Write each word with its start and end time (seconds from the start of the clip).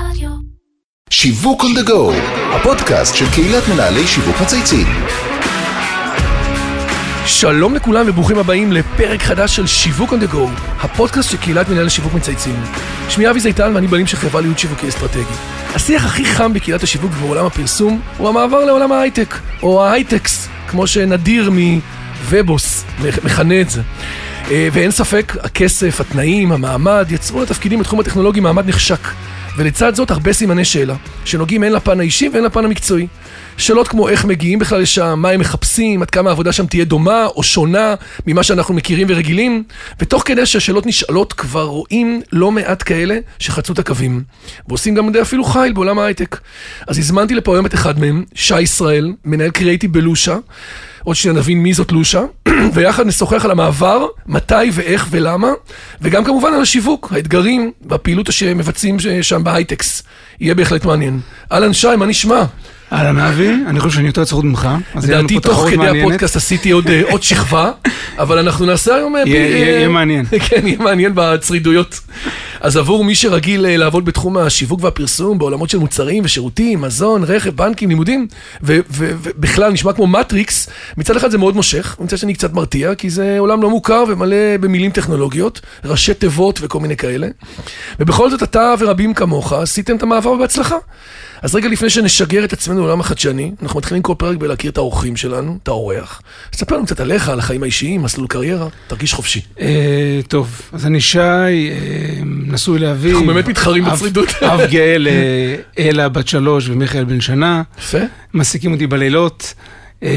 רדיו. 0.00 0.30
שיווק 1.10 1.62
on 1.62 1.78
the 1.78 1.88
go, 1.88 2.12
הפודקאסט 2.54 3.16
של 3.16 3.24
קהילת 3.34 3.62
מנהלי 3.68 4.06
שיווק 4.06 4.36
מצייצים. 4.42 4.86
שלום 7.26 7.74
לכולם 7.74 8.04
וברוכים 8.08 8.38
הבאים 8.38 8.72
לפרק 8.72 9.22
חדש 9.22 9.56
של 9.56 9.66
שיווק 9.66 10.12
on 10.12 10.16
the 10.16 10.32
go, 10.32 10.60
הפודקאסט 10.80 11.30
של 11.30 11.36
קהילת 11.36 11.68
מנהל 11.68 11.88
שיווק 11.88 12.14
מצייצים. 12.14 12.54
שמי 13.08 13.30
אבי 13.30 13.40
זיתן 13.40 13.72
ואני 13.74 13.86
בעלים 13.86 14.06
של 14.06 14.16
חברה 14.16 14.40
להיות 14.40 14.58
שיווקי 14.58 14.88
אסטרטגי. 14.88 15.34
השיח 15.74 16.04
הכי 16.04 16.24
חם 16.24 16.52
בקהילת 16.52 16.82
השיווק 16.82 17.12
ובעולם 17.12 17.46
הפרסום 17.46 18.00
הוא 18.16 18.28
המעבר 18.28 18.64
לעולם 18.64 18.92
ההייטק, 18.92 19.34
או 19.62 19.84
ההייטקס, 19.84 20.48
כמו 20.68 20.86
שנדיר 20.86 21.50
מוובוס 21.50 22.84
מכנה 23.24 23.60
את 23.60 23.70
זה. 23.70 23.82
אה, 24.50 24.68
ואין 24.72 24.90
ספק, 24.90 25.32
הכסף, 25.42 26.00
התנאים, 26.00 26.52
המעמד, 26.52 27.06
יצרו 27.10 27.42
לתפקידים 27.42 27.78
בתחום 27.78 28.00
הטכנולוגי 28.00 28.40
מעמד 28.40 28.68
נחשק. 28.68 29.08
ולצד 29.56 29.94
זאת 29.94 30.10
הרבה 30.10 30.32
סימני 30.32 30.64
שאלה, 30.64 30.94
שנוגעים 31.24 31.62
הן 31.62 31.72
לפן 31.72 32.00
האישי 32.00 32.28
והן 32.28 32.44
לפן 32.44 32.64
המקצועי. 32.64 33.06
שאלות 33.56 33.88
כמו 33.88 34.08
איך 34.08 34.24
מגיעים 34.24 34.58
בכלל 34.58 34.80
לשם, 34.80 35.14
מה 35.18 35.30
הם 35.30 35.40
מחפשים, 35.40 36.02
עד 36.02 36.10
כמה 36.10 36.30
העבודה 36.30 36.52
שם 36.52 36.66
תהיה 36.66 36.84
דומה 36.84 37.26
או 37.26 37.42
שונה 37.42 37.94
ממה 38.26 38.42
שאנחנו 38.42 38.74
מכירים 38.74 39.06
ורגילים, 39.10 39.62
ותוך 40.00 40.22
כדי 40.26 40.46
שהשאלות 40.46 40.86
נשאלות 40.86 41.32
כבר 41.32 41.64
רואים 41.64 42.20
לא 42.32 42.50
מעט 42.50 42.82
כאלה 42.86 43.18
שחצו 43.38 43.72
את 43.72 43.78
הקווים, 43.78 44.22
ועושים 44.68 44.94
גם 44.94 45.12
די 45.12 45.20
אפילו 45.20 45.44
חיל 45.44 45.72
בעולם 45.72 45.98
ההייטק. 45.98 46.40
אז 46.86 46.98
הזמנתי 46.98 47.34
לפה 47.34 47.54
היום 47.54 47.66
את 47.66 47.74
אחד 47.74 47.98
מהם, 47.98 48.24
שי 48.34 48.60
ישראל, 48.60 49.12
מנהל 49.24 49.50
קריאיטיב 49.50 49.92
בלושה. 49.92 50.36
עוד 51.04 51.16
שניה 51.16 51.34
נבין 51.34 51.58
מי 51.58 51.74
זאת 51.74 51.92
לושה, 51.92 52.22
ויחד 52.74 53.06
נשוחח 53.06 53.44
על 53.44 53.50
המעבר, 53.50 54.06
מתי 54.26 54.54
ואיך 54.72 55.06
ולמה, 55.10 55.48
וגם 56.00 56.24
כמובן 56.24 56.54
על 56.54 56.62
השיווק, 56.62 57.12
האתגרים 57.12 57.72
והפעילות 57.90 58.32
שמבצעים 58.32 58.96
שם 59.22 59.44
בהייטק. 59.44 60.02
יהיה 60.40 60.54
בהחלט 60.54 60.84
מעניין. 60.84 61.20
אהלן 61.52 61.72
שי, 61.72 61.96
מה 61.96 62.06
נשמע? 62.06 62.44
אהלן 62.92 63.18
אבי, 63.18 63.52
אני 63.66 63.80
חושב 63.80 63.96
שאני 63.96 64.06
יותר 64.06 64.24
צרוד 64.24 64.44
ממך. 64.44 64.68
לדעתי 64.94 65.40
תוך 65.40 65.66
כדי 65.70 66.00
הפודקאסט 66.00 66.36
עשיתי 66.36 66.70
עוד 66.70 66.90
אה, 66.90 67.02
שכבה, 67.20 67.70
אבל 68.22 68.38
אנחנו 68.38 68.66
נעשה 68.66 68.94
היום... 68.94 69.16
אה, 69.16 69.22
יהיה 69.26 69.88
מעניין. 69.88 70.24
כן, 70.48 70.66
יהיה 70.66 70.78
מעניין 70.78 71.12
בצרידויות. 71.14 72.00
אז 72.60 72.76
עבור 72.76 73.04
מי 73.04 73.14
שרגיל 73.14 73.66
אה, 73.66 73.76
לעבוד 73.76 74.04
בתחום 74.04 74.36
השיווק 74.36 74.84
והפרסום, 74.84 75.38
בעולמות 75.38 75.70
של 75.70 75.78
מוצרים 75.78 76.24
ושירותים, 76.24 76.80
מזון, 76.80 77.24
רכב, 77.24 77.50
בנקים, 77.50 77.88
לימודים, 77.88 78.26
ובכלל 78.62 79.72
נשמע 79.72 79.92
כמו 79.92 80.06
מטריקס, 80.06 80.68
מצד 80.96 81.16
אחד 81.16 81.30
זה 81.30 81.38
מאוד 81.38 81.56
מושך, 81.56 81.96
מצד 82.00 82.18
שני 82.18 82.34
קצת 82.34 82.52
מרתיע, 82.52 82.94
כי 82.94 83.10
זה 83.10 83.36
עולם 83.38 83.62
לא 83.62 83.70
מוכר 83.70 84.04
ומלא 84.08 84.56
במילים 84.60 84.90
טכנולוגיות, 84.90 85.60
ראשי 85.84 86.14
תיבות 86.14 86.58
וכל 86.62 86.80
מיני 86.80 86.96
כאלה. 86.96 87.28
ובכל 88.00 88.30
זאת 88.30 88.42
אתה 88.42 88.74
ורבים 88.78 89.14
כמוך 89.14 89.52
עשיתם 89.52 89.96
את 89.96 90.02
המעבר 90.02 90.34
בהצלחה. 90.34 90.76
אז 91.42 91.54
רגע 91.54 91.68
לפני 91.68 91.90
שנשגר 91.90 92.44
את 92.44 92.52
עצמנו 92.52 92.80
לעולם 92.80 93.00
החדשני, 93.00 93.52
אנחנו 93.62 93.78
מתחילים 93.78 94.02
כל 94.02 94.14
פרק 94.18 94.36
בלהכיר 94.36 94.70
את 94.70 94.76
האורחים 94.76 95.16
שלנו, 95.16 95.58
את 95.62 95.68
האורח. 95.68 96.22
ספר 96.52 96.76
לנו 96.76 96.86
קצת 96.86 97.00
עליך, 97.00 97.28
על 97.28 97.38
החיים 97.38 97.62
האישיים, 97.62 98.02
מסלול 98.02 98.26
קריירה, 98.26 98.68
תרגיש 98.86 99.14
חופשי. 99.14 99.40
אה, 99.60 100.20
טוב, 100.28 100.60
אז 100.72 100.86
אני 100.86 101.00
שי, 101.00 101.18
אה, 101.18 101.70
נשוי 102.24 102.78
לאבי. 102.78 103.12
אנחנו 103.12 103.26
באמת 103.26 103.48
מתחרים 103.48 103.84
בצרידות. 103.84 104.28
אב 104.42 104.60
גאה 104.72 104.96
לאלה 104.98 106.08
בת 106.08 106.28
שלוש 106.28 106.68
ומיכאל 106.68 107.04
בן 107.04 107.20
שנה. 107.20 107.62
יפה. 107.78 107.98
מעסיקים 108.32 108.72
אותי 108.72 108.86
בלילות. 108.86 109.54
אמ, 110.02 110.08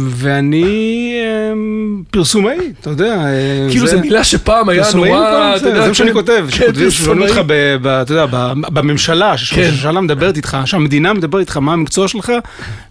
ואני 0.00 1.14
אמ, 1.52 2.02
פרסומאי, 2.10 2.56
אתה 2.80 2.90
יודע. 2.90 3.24
כאילו 3.70 3.86
זו 3.86 3.98
מילה 4.00 4.24
שפעם 4.24 4.68
היה 4.68 4.84
נורא, 4.94 5.58
זה 5.58 5.88
מה 5.88 5.94
שאני 5.94 6.12
כותב, 6.12 6.46
ששואלים 6.90 7.22
אותך, 7.22 7.40
אתה 8.02 8.12
יודע, 8.12 8.26
בממשלה, 8.52 9.38
שהממשלה 9.38 10.00
מדברת 10.00 10.36
איתך, 10.36 10.58
שהמדינה 10.64 11.12
מדברת 11.12 11.40
איתך, 11.40 11.56
מה 11.56 11.72
המקצוע 11.72 12.08
שלך, 12.08 12.32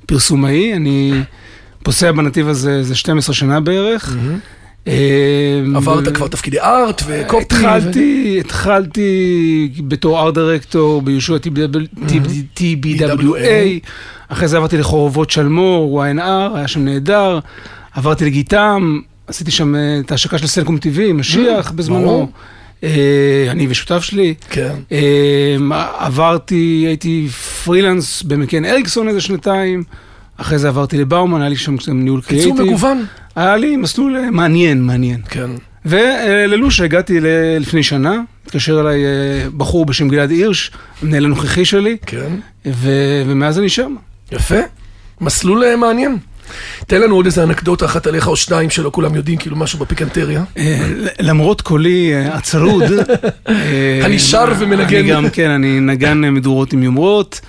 פרסומאי, 0.05 0.73
אני 0.73 1.13
פוסע 1.83 2.11
בנתיב 2.11 2.47
הזה 2.47 2.71
איזה 2.71 2.95
12 2.95 3.35
שנה 3.35 3.59
בערך. 3.59 4.15
עברת 5.75 6.15
כבר 6.15 6.27
תפקידי 6.27 6.59
ארט 6.59 7.03
וקופי. 7.07 7.43
התחלתי, 7.45 8.37
התחלתי 8.39 9.69
בתור 9.87 10.19
ארט 10.19 10.33
דירקטור 10.33 11.01
ביהושע 11.01 11.35
TBWA, 12.57 13.87
אחרי 14.27 14.47
זה 14.47 14.57
עברתי 14.57 14.77
לחורבות 14.77 15.29
שלמור, 15.29 16.03
YNR, 16.05 16.55
היה 16.55 16.67
שם 16.67 16.85
נהדר, 16.85 17.39
עברתי 17.93 18.25
לגיטם, 18.25 18.99
עשיתי 19.27 19.51
שם 19.51 19.75
אה, 19.75 19.99
את 20.05 20.11
ההשקה 20.11 20.37
של 20.37 20.47
סלקום 20.47 20.75
TV, 20.75 21.13
משיח 21.13 21.71
בזמנו. 21.71 22.31
אה, 22.83 23.47
אני 23.49 23.67
ושותף 23.69 24.03
שלי. 24.03 24.33
כן. 24.49 24.73
אה, 24.91 25.55
עברתי, 25.97 26.83
הייתי 26.87 27.27
פרילנס 27.63 28.23
במקן 28.23 28.65
אריקסון 28.65 29.07
איזה 29.07 29.21
שנתיים. 29.21 29.83
אחרי 30.37 30.59
זה 30.59 30.67
עברתי 30.67 30.97
לבאומן, 30.97 31.41
היה 31.41 31.49
לי 31.49 31.55
שם 31.55 31.75
ניהול 31.87 32.21
קריאיטיב. 32.21 32.51
קיצור 32.51 32.67
מגוון. 32.67 33.05
היה 33.35 33.57
לי 33.57 33.77
מסלול 33.77 34.17
מעניין, 34.31 34.81
מעניין. 34.83 35.21
כן. 35.29 35.51
וללושה 35.85 36.83
הגעתי 36.83 37.19
לפני 37.59 37.83
שנה, 37.83 38.21
התקשר 38.45 38.79
אליי 38.81 39.03
בחור 39.57 39.85
בשם 39.85 40.09
גלעד 40.09 40.29
הירש, 40.31 40.71
המנהל 41.01 41.25
הנוכחי 41.25 41.65
שלי. 41.65 41.97
כן. 42.05 42.35
ומאז 42.65 43.59
אני 43.59 43.69
שם. 43.69 43.95
יפה, 44.31 44.59
מסלול 45.21 45.75
מעניין. 45.75 46.17
תן 46.87 47.01
לנו 47.01 47.15
עוד 47.15 47.25
איזה 47.25 47.43
אנקדוטה 47.43 47.85
אחת 47.85 48.07
עליך 48.07 48.27
או 48.27 48.35
שתיים 48.35 48.69
שלא 48.69 48.89
כולם 48.93 49.15
יודעים, 49.15 49.37
כאילו 49.37 49.55
משהו 49.55 49.79
בפיקנטריה. 49.79 50.43
למרות 51.19 51.61
קולי 51.61 52.15
הצרוד. 52.15 52.83
אני 54.05 54.19
שר 54.19 54.53
ומנגן. 54.59 54.97
אני 54.97 55.09
גם, 55.09 55.29
כן, 55.29 55.49
אני 55.49 55.79
נגן 55.79 56.21
מדורות 56.29 56.73
עם 56.73 56.83
יומרות. 56.83 57.41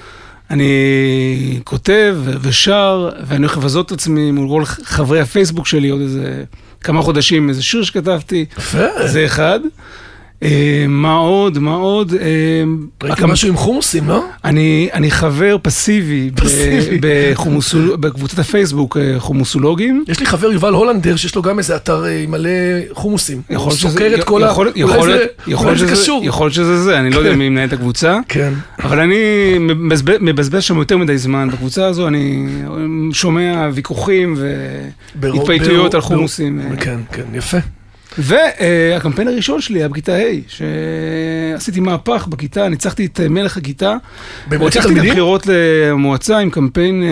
אני 0.53 1.61
כותב 1.65 2.17
ושר, 2.25 3.11
ואני 3.27 3.39
הולך 3.39 3.57
לבזות 3.57 3.87
את 3.87 3.93
עצמי 3.93 4.31
מול 4.31 4.49
כל 4.49 4.65
חברי 4.85 5.21
הפייסבוק 5.21 5.67
שלי 5.67 5.89
עוד 5.89 6.01
איזה 6.01 6.45
כמה 6.81 7.03
חודשים, 7.03 7.49
איזה 7.49 7.63
שיר 7.63 7.83
שכתבתי. 7.83 8.45
יפה. 8.59 9.07
זה 9.07 9.25
אחד. 9.25 9.61
מה 10.89 11.15
עוד, 11.15 11.59
מה 11.59 11.75
עוד? 11.75 12.13
ראיתי 13.03 13.23
משהו 13.25 13.49
עם 13.49 13.57
חומוסים, 13.57 14.09
לא? 14.09 14.25
אני 14.45 15.11
חבר 15.11 15.57
פסיבי 15.63 16.31
בקבוצת 18.01 18.39
הפייסבוק 18.39 18.97
חומוסולוגים. 19.19 20.05
יש 20.09 20.21
לי 20.21 20.27
חבר 20.27 20.53
יובל 20.53 20.73
הולנדר 20.73 21.17
שיש 21.17 21.37
לו 21.37 21.43
גם 21.43 21.59
איזה 21.59 21.77
אתר 21.77 22.05
מלא 22.29 22.51
חומוסים. 22.93 23.43
הוא 23.49 23.71
סוקר 23.71 24.15
את 24.15 24.25
כל 24.25 24.45
ה... 24.45 24.53
יכול 24.77 26.47
להיות 26.47 26.53
שזה 26.53 26.83
זה, 26.83 26.99
אני 26.99 27.11
לא 27.11 27.19
יודע 27.19 27.37
מי 27.37 27.49
מנהל 27.49 27.69
את 27.69 27.73
הקבוצה. 27.73 28.19
כן. 28.29 28.53
אבל 28.83 29.01
אני 29.01 29.19
מבזבז 30.21 30.63
שם 30.63 30.77
יותר 30.77 30.97
מדי 30.97 31.19
זמן 31.19 31.49
בקבוצה 31.51 31.87
הזו, 31.87 32.09
אני 32.09 32.47
שומע 33.13 33.69
ויכוחים 33.75 34.37
והתפייטויות 35.21 35.95
על 35.95 36.01
חומוסים. 36.01 36.61
כן, 36.81 37.01
כן, 37.13 37.25
יפה. 37.35 37.59
והקמפיין 38.19 39.29
הראשון 39.29 39.61
שלי 39.61 39.79
היה 39.79 39.89
בכיתה 39.89 40.13
ה', 40.13 40.21
שעשיתי 40.49 41.81
מהפך 41.81 42.27
בכיתה, 42.29 42.69
ניצחתי 42.69 43.07
את 43.07 43.21
מלך 43.21 43.57
הכיתה. 43.57 43.97
במועצת 44.49 44.81
תלמידים? 44.81 44.95
ניצחתי 44.95 45.09
בבחירות 45.09 45.47
למועצה 45.47 46.39
עם 46.39 46.51
קמפיין 46.51 47.03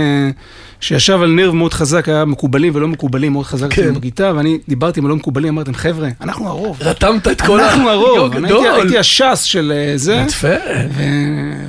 שישב 0.81 1.19
על 1.22 1.31
נרב 1.31 1.55
מאוד 1.55 1.75
חזק, 1.75 2.09
היה 2.09 2.25
מקובלים 2.25 2.75
ולא 2.75 2.89
מקובלים 2.89 3.33
מאוד 3.33 3.47
חזק 3.47 3.72
כן. 3.72 3.94
בכיתה, 3.94 4.33
ואני 4.37 4.59
דיברתי 4.69 5.00
עם 5.00 5.06
הלא 5.06 5.16
מקובלים, 5.16 5.49
אמרתי 5.49 5.71
להם, 5.71 5.78
חבר'ה, 5.78 6.09
אנחנו 6.21 6.49
הרוב. 6.49 6.77
רתמת 6.81 7.28
את 7.28 7.41
כל 7.41 7.60
ה... 7.60 7.69
אנחנו 7.69 7.91
הרוב, 7.91 8.34
הייתי 8.75 8.99
הש"ס 8.99 9.43
של 9.43 9.72
זה. 9.97 10.25
יפה. 10.28 10.49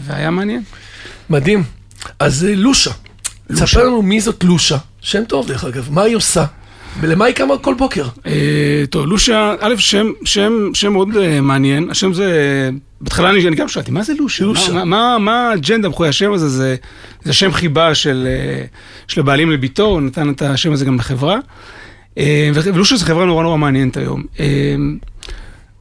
והיה 0.02 0.32
מעניין. 0.32 0.62
מדהים. 1.30 1.64
אז 2.20 2.48
לושה, 2.56 2.92
תספר 3.54 3.84
לנו 3.84 4.02
מי 4.02 4.22
זאת 4.22 4.44
לושה. 4.44 4.78
שם 5.02 5.24
טוב 5.26 5.48
דרך 5.48 5.64
אגב, 5.64 5.88
מה 5.92 6.02
היא 6.02 6.16
עושה? 6.16 6.46
ולמה 7.00 7.26
היא 7.26 7.36
קמה 7.36 7.58
כל 7.58 7.74
בוקר? 7.78 8.08
טוב, 8.90 9.06
לושה, 9.06 9.56
א', 9.60 9.76
שם 10.24 10.92
מאוד 10.92 11.08
מעניין, 11.42 11.90
השם 11.90 12.14
זה, 12.14 12.70
בהתחלה 13.02 13.30
אני 13.30 13.56
גם 13.56 13.68
שאלתי, 13.68 13.92
מה 13.92 14.04
זה 14.04 14.14
לושה? 14.20 14.84
מה 15.20 15.50
האג'נדה 15.50 15.90
מאחורי 15.90 16.10
השם 16.10 16.32
הזה? 16.32 16.76
זה 17.24 17.34
שם 17.34 17.52
חיבה 17.52 17.96
של 17.96 18.28
הבעלים 19.18 19.52
לביתו, 19.52 19.84
הוא 19.84 20.02
נתן 20.02 20.30
את 20.30 20.42
השם 20.42 20.72
הזה 20.72 20.86
גם 20.86 20.96
לחברה. 20.96 21.38
ולושה 22.54 22.96
זו 22.96 23.06
חברה 23.06 23.26
נורא 23.26 23.44
נורא 23.44 23.58
מעניינת 23.58 23.98
היום. 23.98 24.24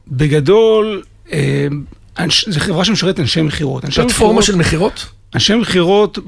בגדול, 0.07 1.01
זו 2.47 2.59
חברה 2.59 2.85
שמשרתת 2.85 3.19
אנשי 3.19 3.41
מכירות. 3.41 3.85
פלטפורמה 3.85 4.41
של 4.41 4.55
מכירות? 4.55 5.05
אנשי 5.33 5.55
מכירות... 5.55 6.19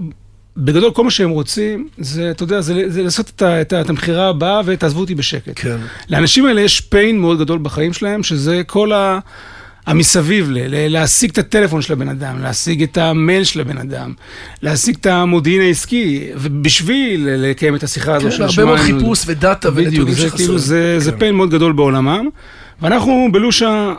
בגדול, 0.57 0.91
כל 0.91 1.03
מה 1.03 1.11
שהם 1.11 1.29
רוצים, 1.29 1.87
זה, 1.97 2.31
אתה 2.31 2.43
יודע, 2.43 2.61
זה, 2.61 2.83
זה 2.87 3.03
לעשות 3.03 3.31
את, 3.35 3.43
את, 3.43 3.73
את 3.73 3.89
המכירה 3.89 4.29
הבאה 4.29 4.61
ותעזבו 4.65 4.99
אותי 4.99 5.15
בשקט. 5.15 5.51
כן. 5.55 5.77
לאנשים 6.09 6.45
האלה 6.45 6.61
יש 6.61 6.89
pain 6.95 7.13
מאוד 7.13 7.39
גדול 7.39 7.59
בחיים 7.61 7.93
שלהם, 7.93 8.23
שזה 8.23 8.61
כל 8.67 8.91
ה... 8.91 9.19
המסביב, 9.85 10.49
ל- 10.51 10.75
ל- 10.75 10.87
להשיג 10.91 11.29
את 11.29 11.37
הטלפון 11.37 11.81
של 11.81 11.93
הבן 11.93 12.09
אדם, 12.09 12.41
להשיג 12.41 12.83
את 12.83 12.97
המייל 12.97 13.43
של 13.43 13.61
הבן 13.61 13.77
אדם, 13.77 14.13
להשיג 14.61 14.95
את 14.99 15.05
המודיעין 15.05 15.61
העסקי, 15.61 16.29
ובשביל 16.35 17.29
לקיים 17.29 17.75
את 17.75 17.83
השיחה 17.83 18.15
הזו 18.15 18.29
כן, 18.29 18.31
של 18.31 18.43
הרבה 18.43 18.65
מאוד 18.65 18.77
חיפוש 18.79 19.23
ודאטה 19.25 19.69
ונתונים 19.75 20.15
שחסרים. 20.15 20.15
בדיוק, 20.15 20.31
זה, 20.31 20.37
כאילו, 20.37 20.57
זה, 20.57 20.95
כן. 20.99 20.99
זה 20.99 21.11
pain 21.11 21.31
מאוד 21.31 21.49
גדול 21.49 21.73
בעולמם, 21.73 22.27
ואנחנו 22.81 23.27
בלושה 23.31 23.93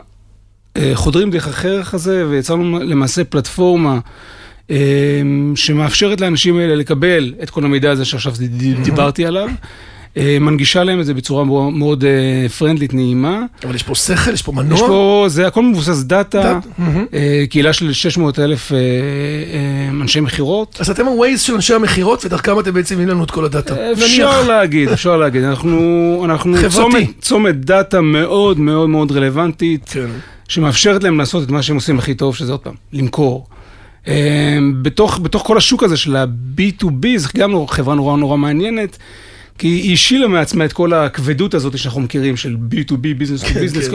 אה, 0.77 0.91
חודרים 0.93 1.31
דרך 1.31 1.47
החרך 1.47 1.93
הזה, 1.93 2.25
ויצרנו 2.29 2.79
למעשה 2.79 3.23
פלטפורמה 3.23 3.99
שמאפשרת 5.55 6.21
לאנשים 6.21 6.57
האלה 6.57 6.75
לקבל 6.75 7.33
את 7.43 7.49
כל 7.49 7.65
המידע 7.65 7.91
הזה 7.91 8.05
שעכשיו 8.05 8.33
דיברתי 8.83 9.25
עליו. 9.25 9.49
אה, 10.17 10.37
מנגישה 10.39 10.83
להם 10.83 10.99
את 10.99 11.05
זה 11.05 11.13
בצורה 11.13 11.43
מאוד 11.71 12.03
friendly 12.57 12.86
ת, 12.86 12.93
נעימה. 12.93 13.41
אבל 13.63 13.75
יש 13.75 13.83
פה 13.83 13.95
שכל, 13.95 14.33
יש 14.33 14.41
פה 14.41 14.51
מנוע. 14.51 14.77
יש 14.77 14.81
פה, 14.81 15.25
זה 15.27 15.47
הכל 15.47 15.63
מבוסס 15.63 16.03
דאטה, 16.03 16.59
קהילה 17.49 17.73
של 17.73 17.93
600 17.93 18.39
אלף 18.39 18.71
אנשי 20.01 20.19
מכירות. 20.19 20.77
אז 20.79 20.89
אתם 20.89 21.07
ה-Waze 21.07 21.37
של 21.37 21.53
אנשי 21.53 21.73
המכירות, 21.73 22.25
ודרכם 22.25 22.59
אתם 22.59 22.73
בעצם 22.73 22.95
מביאים 22.95 23.09
לנו 23.09 23.23
את 23.23 23.31
כל 23.31 23.45
הדאטה. 23.45 23.91
אפשר 23.91 24.47
להגיד, 24.47 24.89
אפשר 24.89 25.17
להגיד. 25.17 25.43
אנחנו 25.43 26.25
צומת 27.21 27.65
דאטה 27.65 28.01
מאוד 28.01 28.59
מאוד 28.59 28.89
מאוד 28.89 29.11
רלוונטית. 29.11 29.89
כן. 29.89 30.09
שמאפשרת 30.47 31.03
להם 31.03 31.17
לעשות 31.17 31.43
את 31.43 31.49
מה 31.49 31.61
שהם 31.61 31.75
עושים 31.75 31.99
הכי 31.99 32.13
טוב, 32.13 32.35
שזה 32.35 32.51
עוד 32.51 32.59
פעם, 32.59 32.73
למכור. 32.93 33.47
בתוך, 34.81 35.19
בתוך 35.23 35.43
כל 35.43 35.57
השוק 35.57 35.83
הזה 35.83 35.97
של 35.97 36.15
ה-B2B, 36.15 37.07
זו 37.17 37.29
גם 37.37 37.67
חברה 37.67 37.95
נורא 37.95 38.17
נורא 38.17 38.37
מעניינת, 38.37 38.97
כי 39.57 39.67
היא 39.67 39.93
השילה 39.93 40.27
מעצמה 40.27 40.65
את 40.65 40.73
כל 40.73 40.93
הכבדות 40.93 41.53
הזאת 41.53 41.77
שאנחנו 41.77 42.01
מכירים, 42.01 42.37
של 42.37 42.55
B2B, 42.71 43.07
business 43.17 43.43
to 43.43 43.59
business, 43.59 43.89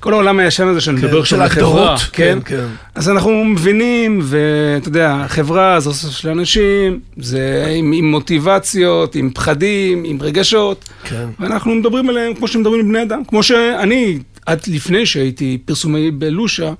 כל 0.00 0.12
העולם 0.12 0.38
הישן 0.38 0.68
הזה 0.68 0.80
שאני 0.80 0.96
מדבר 0.96 1.18
עכשיו 1.18 1.42
על 1.42 1.48
חברה. 1.48 1.96
כן, 2.12 2.38
כן. 2.44 2.64
אז 2.94 3.08
אנחנו 3.08 3.44
מבינים, 3.44 4.20
ואתה 4.22 4.88
יודע, 4.88 5.24
חברה 5.28 5.80
זה 5.80 5.88
אוסף 5.88 6.10
של 6.10 6.28
אנשים, 6.28 7.00
זה 7.16 7.66
עם, 7.76 7.92
עם 7.92 8.10
מוטיבציות, 8.10 9.14
עם 9.14 9.30
פחדים, 9.34 10.02
עם 10.04 10.18
רגשות, 10.20 10.88
כן. 11.04 11.26
ואנחנו 11.40 11.74
מדברים 11.74 12.08
עליהם 12.08 12.34
כמו 12.34 12.48
שמדברים 12.48 12.80
עם 12.80 12.88
בני 12.88 13.02
אדם, 13.02 13.22
כמו 13.28 13.42
שאני, 13.42 14.18
עד 14.46 14.60
לפני 14.66 15.06
שהייתי 15.06 15.58
פרסומאי 15.64 16.10
בלושה, 16.10 16.72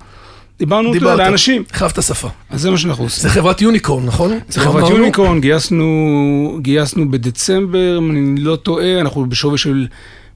דיברנו 0.59 0.93
אותו 0.93 1.09
על 1.09 1.19
האנשים. 1.19 1.63
החלפת 1.71 2.03
שפה. 2.03 2.29
אז 2.49 2.61
זה 2.61 2.71
מה 2.71 2.77
שאנחנו 2.77 3.03
עושים. 3.03 3.23
זה 3.23 3.29
חברת 3.29 3.61
unicorn, 3.61 4.05
נכון? 4.05 4.39
זה 4.49 4.61
חברת 4.61 4.89
יוניקורן, 4.89 5.41
גייסנו, 5.41 6.59
גייסנו 6.61 7.11
בדצמבר, 7.11 7.97
אם 7.97 8.11
אני 8.11 8.41
לא 8.41 8.55
טועה, 8.55 8.99
אנחנו 9.01 9.25
בשווי 9.25 9.57
של 9.57 9.87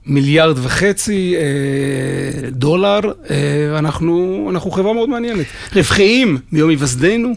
מיליארד 0.06 0.56
וחצי 0.62 1.36
אה, 1.38 2.50
דולר, 2.50 3.00
אה, 3.30 3.80
אנחנו, 3.80 4.48
אנחנו 4.52 4.72
חברה 4.72 4.94
מאוד 4.94 5.10
מעניינת. 5.10 5.46
רווחיים 5.76 6.38
מיום 6.52 6.70
היווסדנו, 6.70 7.34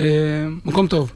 אה, 0.00 0.04
מקום 0.64 0.86
טוב. 0.86 1.12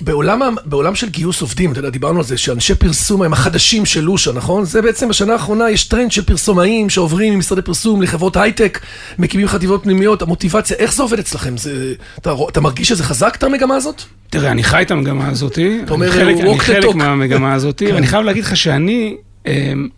בעולם, 0.00 0.56
בעולם 0.64 0.94
של 0.94 1.08
גיוס 1.08 1.40
עובדים, 1.40 1.72
אתה 1.72 1.78
יודע, 1.78 1.90
דיברנו 1.90 2.18
על 2.18 2.24
זה, 2.24 2.38
שאנשי 2.38 2.74
פרסום 2.74 3.22
הם 3.22 3.32
החדשים 3.32 3.86
של 3.86 4.00
לושה, 4.00 4.32
נכון? 4.32 4.64
זה 4.64 4.82
בעצם 4.82 5.08
בשנה 5.08 5.32
האחרונה 5.32 5.70
יש 5.70 5.84
טרנד 5.84 6.12
של 6.12 6.22
פרסומאים 6.22 6.90
שעוברים 6.90 7.34
ממשרדי 7.34 7.62
פרסום 7.62 8.02
לחברות 8.02 8.36
הייטק, 8.36 8.80
מקימים 9.18 9.48
חטיבות 9.48 9.82
פנימיות, 9.82 10.22
המוטיבציה, 10.22 10.76
איך 10.76 10.94
זה 10.94 11.02
עובד 11.02 11.18
אצלכם? 11.18 11.56
זה, 11.56 11.94
אתה, 12.18 12.34
אתה 12.48 12.60
מרגיש 12.60 12.88
שזה 12.88 13.04
חזק, 13.04 13.34
את 13.38 13.42
המגמה 13.42 13.76
הזאת? 13.76 14.02
תראה, 14.30 14.50
אני 14.50 14.62
חי 14.62 14.82
את 14.82 14.90
המגמה 14.90 15.28
הזאת, 15.28 15.58
אתה 15.84 15.92
אומר, 15.92 16.06
אני 16.06 16.14
חלק, 16.14 16.40
אני 16.40 16.60
חלק 16.60 16.94
מהמגמה 16.94 17.54
הזאת, 17.54 17.78
כן. 17.86 17.94
ואני 17.94 18.06
חייב 18.06 18.24
להגיד 18.24 18.44
לך 18.44 18.56
שאני... 18.56 19.16
אמ, 19.46 19.88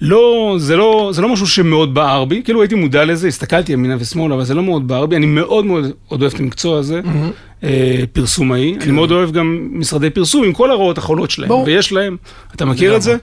לא, 0.00 0.54
זה 0.58 0.76
לא, 0.76 1.10
זה 1.14 1.22
לא 1.22 1.28
משהו 1.28 1.46
שמאוד 1.46 1.94
בער 1.94 2.24
בי, 2.24 2.42
כאילו 2.44 2.62
הייתי 2.62 2.74
מודע 2.74 3.04
לזה, 3.04 3.28
הסתכלתי 3.28 3.72
ימינה 3.72 3.96
ושמאלה, 3.98 4.34
אבל 4.34 4.44
זה 4.44 4.54
לא 4.54 4.62
מאוד 4.62 4.88
בער 4.88 5.06
בי, 5.06 5.16
אני 5.16 5.26
מאוד 5.26 5.64
מאוד 5.64 5.90
עוד 6.08 6.22
אוהב 6.22 6.34
את 6.34 6.40
המקצוע 6.40 6.78
הזה, 6.78 7.00
mm-hmm. 7.04 7.49
אה, 7.64 8.02
פרסומאי, 8.12 8.74
כן. 8.74 8.82
אני 8.82 8.92
מאוד 8.92 9.10
אוהב 9.10 9.30
גם 9.30 9.68
משרדי 9.72 10.10
פרסום 10.10 10.44
עם 10.44 10.52
כל 10.52 10.70
הרעות 10.70 10.98
החולות 10.98 11.30
שלהם, 11.30 11.48
בוא. 11.48 11.64
ויש 11.66 11.92
להם, 11.92 12.16
אתה 12.54 12.64
מכיר 12.64 12.96
את 12.96 13.02
זה? 13.02 13.16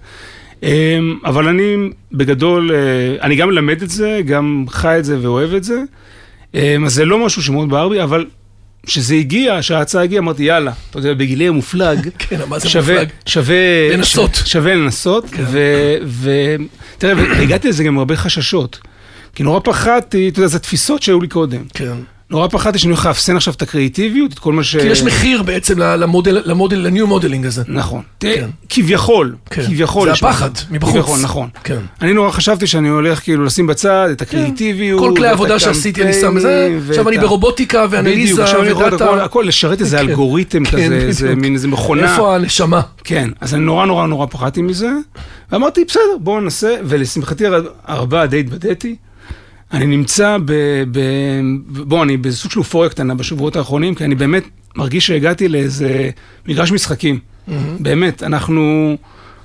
אה, 0.64 1.00
אבל 1.26 1.48
אני 1.48 1.76
בגדול, 2.12 2.72
אה, 2.72 2.78
אני 3.22 3.36
גם 3.36 3.50
מלמד 3.50 3.82
את 3.82 3.90
זה, 3.90 4.22
גם 4.26 4.66
חי 4.70 4.96
את 5.00 5.06
זה 5.06 5.18
ואוהב 5.22 5.54
את 5.54 5.64
זה, 5.64 5.82
אה, 6.56 6.78
אז 6.86 6.94
זה 6.94 7.06
לא 7.06 7.26
משהו 7.26 7.44
שמאוד 7.44 7.70
בער 7.70 7.90
בי, 7.90 8.04
אבל 8.04 8.26
כשזה 8.86 9.16
הגיע, 9.16 9.58
כשההצעה 9.62 10.04
הגיעה, 10.04 10.22
אמרתי, 10.22 10.44
יאללה, 10.44 10.72
אתה 10.90 11.00
יודע, 11.00 11.14
בגילי 11.14 11.48
המופלג, 11.48 12.10
כן, 12.20 12.40
מה 12.48 12.60
זה 12.60 12.70
שווה, 12.70 12.94
מופלג? 12.94 13.10
שווה 13.26 13.56
לנסות. 13.94 14.42
שווה 14.46 14.76
לנסות, 14.76 15.26
כן. 15.30 15.44
ותראה, 16.22 17.14
והגעתי 17.16 17.70
לזה 17.70 17.84
גם 17.84 17.94
עם 17.94 18.00
הרבה 18.00 18.16
חששות. 18.16 18.80
כי 19.36 19.44
נורא 19.44 19.60
פחדתי, 19.64 20.30
אתה 20.30 20.40
יודע, 20.40 20.48
זה 20.48 20.60
תפיסות 20.60 21.02
שהיו 21.02 21.22
לי 21.22 21.28
קודם. 21.28 21.64
כן. 21.74 21.98
נורא 22.32 22.48
פחדתי 22.48 22.80
שאני 22.80 22.92
הולך 22.94 23.06
לאפסן 23.06 23.36
עכשיו 23.36 23.54
את 23.54 23.62
הקריאיטיביות, 23.62 24.34
את 24.34 24.40
כל 24.40 24.54
מה 24.54 24.64
ש... 24.64 24.76
כי 24.78 24.88
יש 24.88 25.04
מחיר 25.04 25.44
בעצם 25.44 25.80
למודל, 25.80 26.42
למודל, 26.46 26.78
ל 26.78 26.85
new 26.85 27.08
modeling 27.08 27.46
הזה. 27.46 27.64
נכון. 27.68 28.02
כן. 28.20 28.50
כביכול, 28.70 29.36
כן. 29.50 29.66
כביכול. 29.66 30.08
זה 30.08 30.14
הפחד, 30.14 30.50
מבחוץ. 30.72 30.94
כביכול, 30.94 31.20
נכון. 31.22 31.50
כן. 31.64 31.80
אני 32.02 32.14
נורא 32.14 32.32
חשבתי 32.32 32.68
שאני 32.68 32.90
הולך 32.90 33.20
כאילו 33.20 33.46
לשים 33.46 33.68
בצד 33.68 34.10
את 34.12 34.22
הקריאיטיביות. 34.22 35.00
כל 35.00 35.14
כלי 35.16 35.28
העבודה 35.28 35.60
שעשיתי 35.60 36.04
אני 36.04 36.14
שם 36.14 36.36
בזה, 36.36 36.78
עכשיו 36.90 37.10
אני 37.10 37.18
ברובוטיקה 37.18 37.86
ואנליזה 37.90 38.44
ודאטה. 38.60 39.24
הכל, 39.24 39.46
לשרת 39.48 39.82
איזה 39.82 39.98
כן. 39.98 40.08
אלגוריתם 40.08 40.66
כזה, 40.66 41.00
איזה 41.02 41.36
מין 41.36 41.54
איזה 41.54 41.68
מכונה. 41.68 42.12
איפה 42.12 42.36
הנשמה? 42.36 42.82
כן, 43.04 43.30
אז 43.42 43.54
אני 43.54 43.62
נורא 43.62 43.86
נורא 43.86 44.08
נורא 44.08 44.26
פחדתי 44.30 44.62
מזה, 44.62 44.90
ואמרתי, 45.52 45.86
בסדר, 45.86 46.18
בואו 46.20 46.40
ננסה, 46.40 46.76
ולשמחתי 46.84 47.44
הרבה 47.86 48.26
די 48.26 48.40
התבדיתי. 48.40 48.96
אני 49.74 49.86
נמצא 49.86 50.38
ב... 50.46 50.52
ב 50.92 51.00
בוא, 51.68 52.04
אני 52.04 52.18
בסוג 52.18 52.52
של 52.52 52.60
אופוריה 52.60 52.90
קטנה 52.90 53.16
בשבועות 53.16 53.56
האחרונים, 53.56 53.96
כי 53.96 54.04
אני 54.04 54.16
באמת 54.16 54.44
מרגיש 54.76 55.08
שהגעתי 55.08 55.48
לאיזה 55.48 56.10
מגרש 56.48 56.72
משחקים. 56.72 57.20
Mm-hmm. 57.20 57.52
באמת, 57.80 58.24
אנחנו, 58.24 58.96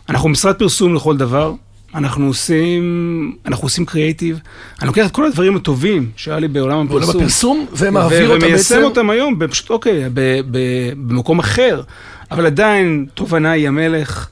אנחנו 0.08 0.28
משרד 0.28 0.54
פרסום 0.54 0.94
לכל 0.94 1.16
דבר, 1.16 1.54
אנחנו 1.94 2.26
עושים, 2.26 3.36
אנחנו 3.46 3.64
עושים 3.66 3.86
קריאייטיב. 3.86 4.40
אני 4.80 4.86
לוקח 4.86 5.06
את 5.06 5.10
כל 5.10 5.26
הדברים 5.26 5.56
הטובים 5.56 6.10
שהיה 6.16 6.38
לי 6.38 6.48
בעולם 6.48 6.86
הפרסום. 6.86 7.00
בעולם 7.00 7.20
הפרסום, 7.20 7.66
ומעביר 7.76 8.28
אותם 8.28 8.40
בעצם... 8.40 8.46
ומיישם 8.46 8.82
אותם 8.82 9.10
היום, 9.10 9.38
פשוט, 9.50 9.70
אוקיי, 9.70 10.04
ב, 10.14 10.40
ב, 10.50 10.58
במקום 10.96 11.38
אחר, 11.38 11.82
אבל 12.30 12.46
עדיין 12.46 13.06
תובנה 13.14 13.50
היא 13.50 13.68
המלך. 13.68 14.28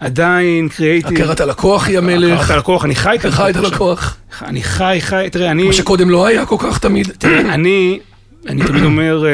עדיין 0.00 0.68
קריאייטיב. 0.68 1.12
הכרת 1.12 1.40
הלקוח 1.40 1.88
היא 1.88 1.98
המלך. 1.98 2.40
הכרת 2.40 2.50
הלקוח, 2.50 2.84
אני 2.84 2.94
חי 2.94 3.10
הלקוח. 3.10 3.34
חי 3.34 3.50
את 3.50 3.56
הלקוח. 3.56 4.16
אני 4.42 4.62
חי, 4.62 4.96
חי, 5.00 5.28
תראה, 5.32 5.50
אני... 5.50 5.62
מה 5.62 5.72
שקודם 5.72 6.10
לא 6.10 6.26
היה 6.26 6.46
כל 6.46 6.56
כך 6.58 6.78
תמיד. 6.78 7.12
תראה, 7.18 7.40
אני, 7.40 8.00
אני 8.46 8.64
תמיד 8.66 8.84
אומר, 8.84 9.24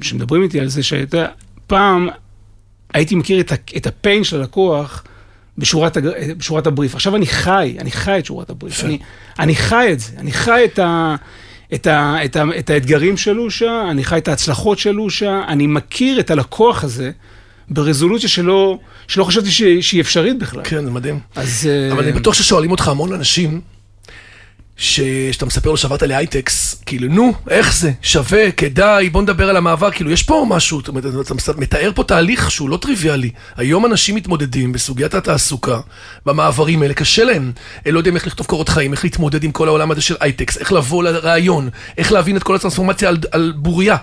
כשמדברים 0.00 0.42
איתי 0.42 0.60
על 0.60 0.68
זה, 0.68 0.82
שאתה 0.82 1.26
פעם 1.66 2.08
הייתי 2.94 3.14
מכיר 3.14 3.40
את 3.76 3.86
הפיין 3.86 4.24
של 4.24 4.40
הלקוח 4.40 5.04
בשורת, 5.58 5.96
בשורת 6.38 6.66
הבריף. 6.66 6.94
עכשיו 6.94 7.16
אני 7.16 7.26
חי, 7.26 7.76
אני 7.78 7.90
חי 7.90 8.18
את 8.18 8.26
שורת 8.26 8.50
הבריף. 8.50 8.84
אני, 8.84 8.98
אני 9.38 9.54
חי 9.54 9.88
את 9.92 10.00
זה, 10.00 10.12
אני 10.18 10.32
חי 10.32 10.62
את 10.64 10.78
ה... 10.78 11.14
את, 11.74 11.86
ה, 11.86 12.24
את, 12.24 12.36
ה, 12.36 12.44
את 12.58 12.70
האתגרים 12.70 13.16
של 13.16 13.32
לושה, 13.32 13.84
אני 13.90 14.04
חי 14.04 14.18
את 14.18 14.28
ההצלחות 14.28 14.78
של 14.78 14.90
לושה, 14.90 15.42
אני 15.48 15.66
מכיר 15.66 16.20
את 16.20 16.30
הלקוח 16.30 16.84
הזה 16.84 17.10
ברזולוציה 17.68 18.28
שלא, 18.28 18.78
שלא 19.08 19.24
חשבתי 19.24 19.50
שהיא, 19.50 19.82
שהיא 19.82 20.00
אפשרית 20.00 20.38
בכלל. 20.38 20.62
כן, 20.64 20.84
זה 20.84 20.90
מדהים. 20.90 21.20
אז... 21.36 21.68
אבל 21.92 22.02
אני 22.02 22.12
בטוח 22.12 22.34
ששואלים 22.34 22.70
אותך 22.70 22.88
המון 22.88 23.12
אנשים, 23.12 23.60
שאתה 24.76 25.46
מספר 25.46 25.70
לו 25.70 25.76
שעברת 25.76 26.02
להייטקס, 26.02 26.82
כאילו, 26.86 27.08
נו, 27.08 27.32
איך 27.50 27.76
זה? 27.76 27.92
שווה, 28.02 28.52
כדאי, 28.52 29.10
בוא 29.10 29.22
נדבר 29.22 29.48
על 29.50 29.56
המעבר, 29.56 29.90
כאילו, 29.90 30.10
יש 30.10 30.22
פה 30.22 30.46
משהו, 30.48 30.80
אתה, 30.80 30.90
אתה 31.20 31.52
מתאר 31.58 31.90
פה 31.94 32.04
תהליך 32.04 32.50
שהוא 32.50 32.68
לא 32.68 32.76
טריוויאלי. 32.76 33.30
היום 33.56 33.86
אנשים 33.86 34.14
מתמודדים 34.14 34.72
בסוגיית 34.72 35.14
התעסוקה, 35.14 35.80
במעברים 36.26 36.82
האלה, 36.82 36.94
קשה 36.94 37.24
להם. 37.24 37.52
הם 37.86 37.94
לא 37.94 37.98
יודעים 37.98 38.14
איך 38.14 38.26
לכתוב 38.26 38.46
קורות 38.46 38.68
חיים, 38.68 38.92
איך 38.92 39.04
להתמודד 39.04 39.44
עם 39.44 39.52
כל 39.52 39.68
העולם 39.68 39.90
הזה 39.90 40.00
של 40.00 40.16
הייטקס, 40.20 40.58
איך 40.58 40.72
לבוא 40.72 41.04
לריאיון, 41.04 41.68
איך 41.98 42.12
להבין 42.12 42.36
את 42.36 42.42
כל 42.42 42.54
הטרנספורמציה 42.54 43.08
על, 43.08 43.18
על 43.30 43.52
בוריה. 43.56 43.96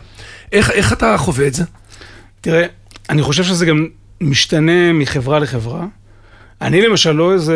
איך, 0.52 0.72
איך 0.72 0.94
אתה 0.94 1.18
חווה 1.18 1.48
את 1.48 1.54
זה? 1.54 1.64
תראה, 2.42 2.66
אני 3.12 3.22
חושב 3.22 3.44
שזה 3.44 3.66
גם 3.66 3.88
משתנה 4.22 4.94
מחברה 4.94 5.40
לחברה. 5.40 5.86
אני 6.62 6.82
למשל 6.82 7.12
לא 7.12 7.34
איזה 7.34 7.56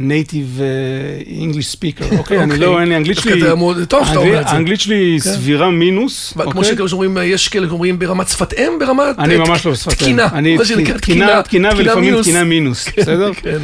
native 0.00 0.60
English 1.42 1.66
speaker, 1.66 2.04
אוקיי? 2.18 2.42
אני 2.42 2.58
לא, 2.58 2.80
אין 2.80 2.88
לי, 2.88 2.96
אנגלית 2.96 3.18
שלי... 3.18 3.40
טוב 3.88 4.06
שאתה 4.06 4.18
אומר 4.18 4.40
את 4.40 4.48
זה. 4.48 4.54
האנגלית 4.54 4.80
שלי 4.80 5.18
כן. 5.24 5.30
סבירה 5.30 5.70
מינוס, 5.70 6.34
אוקיי? 6.36 6.76
כמו 6.76 6.88
שאומרים, 6.88 7.18
יש 7.22 7.48
כאלה 7.48 7.66
שאומרים 7.68 7.98
ברמת 7.98 8.28
שפת 8.28 8.52
אם, 8.52 8.72
ברמת... 8.80 9.18
אני 9.18 9.36
ממש 9.36 9.66
לא 9.66 9.72
בשפת 9.72 9.92
אם. 9.92 9.96
תקינה, 9.96 10.28
שנקרא 10.64 10.98
תקינה, 10.98 11.42
תקינה 11.42 11.70
ולפעמים 11.76 12.22
תקינה 12.22 12.44
מינוס, 12.44 12.88
כן, 12.88 13.02
בסדר? 13.02 13.34
כן. 13.34 13.58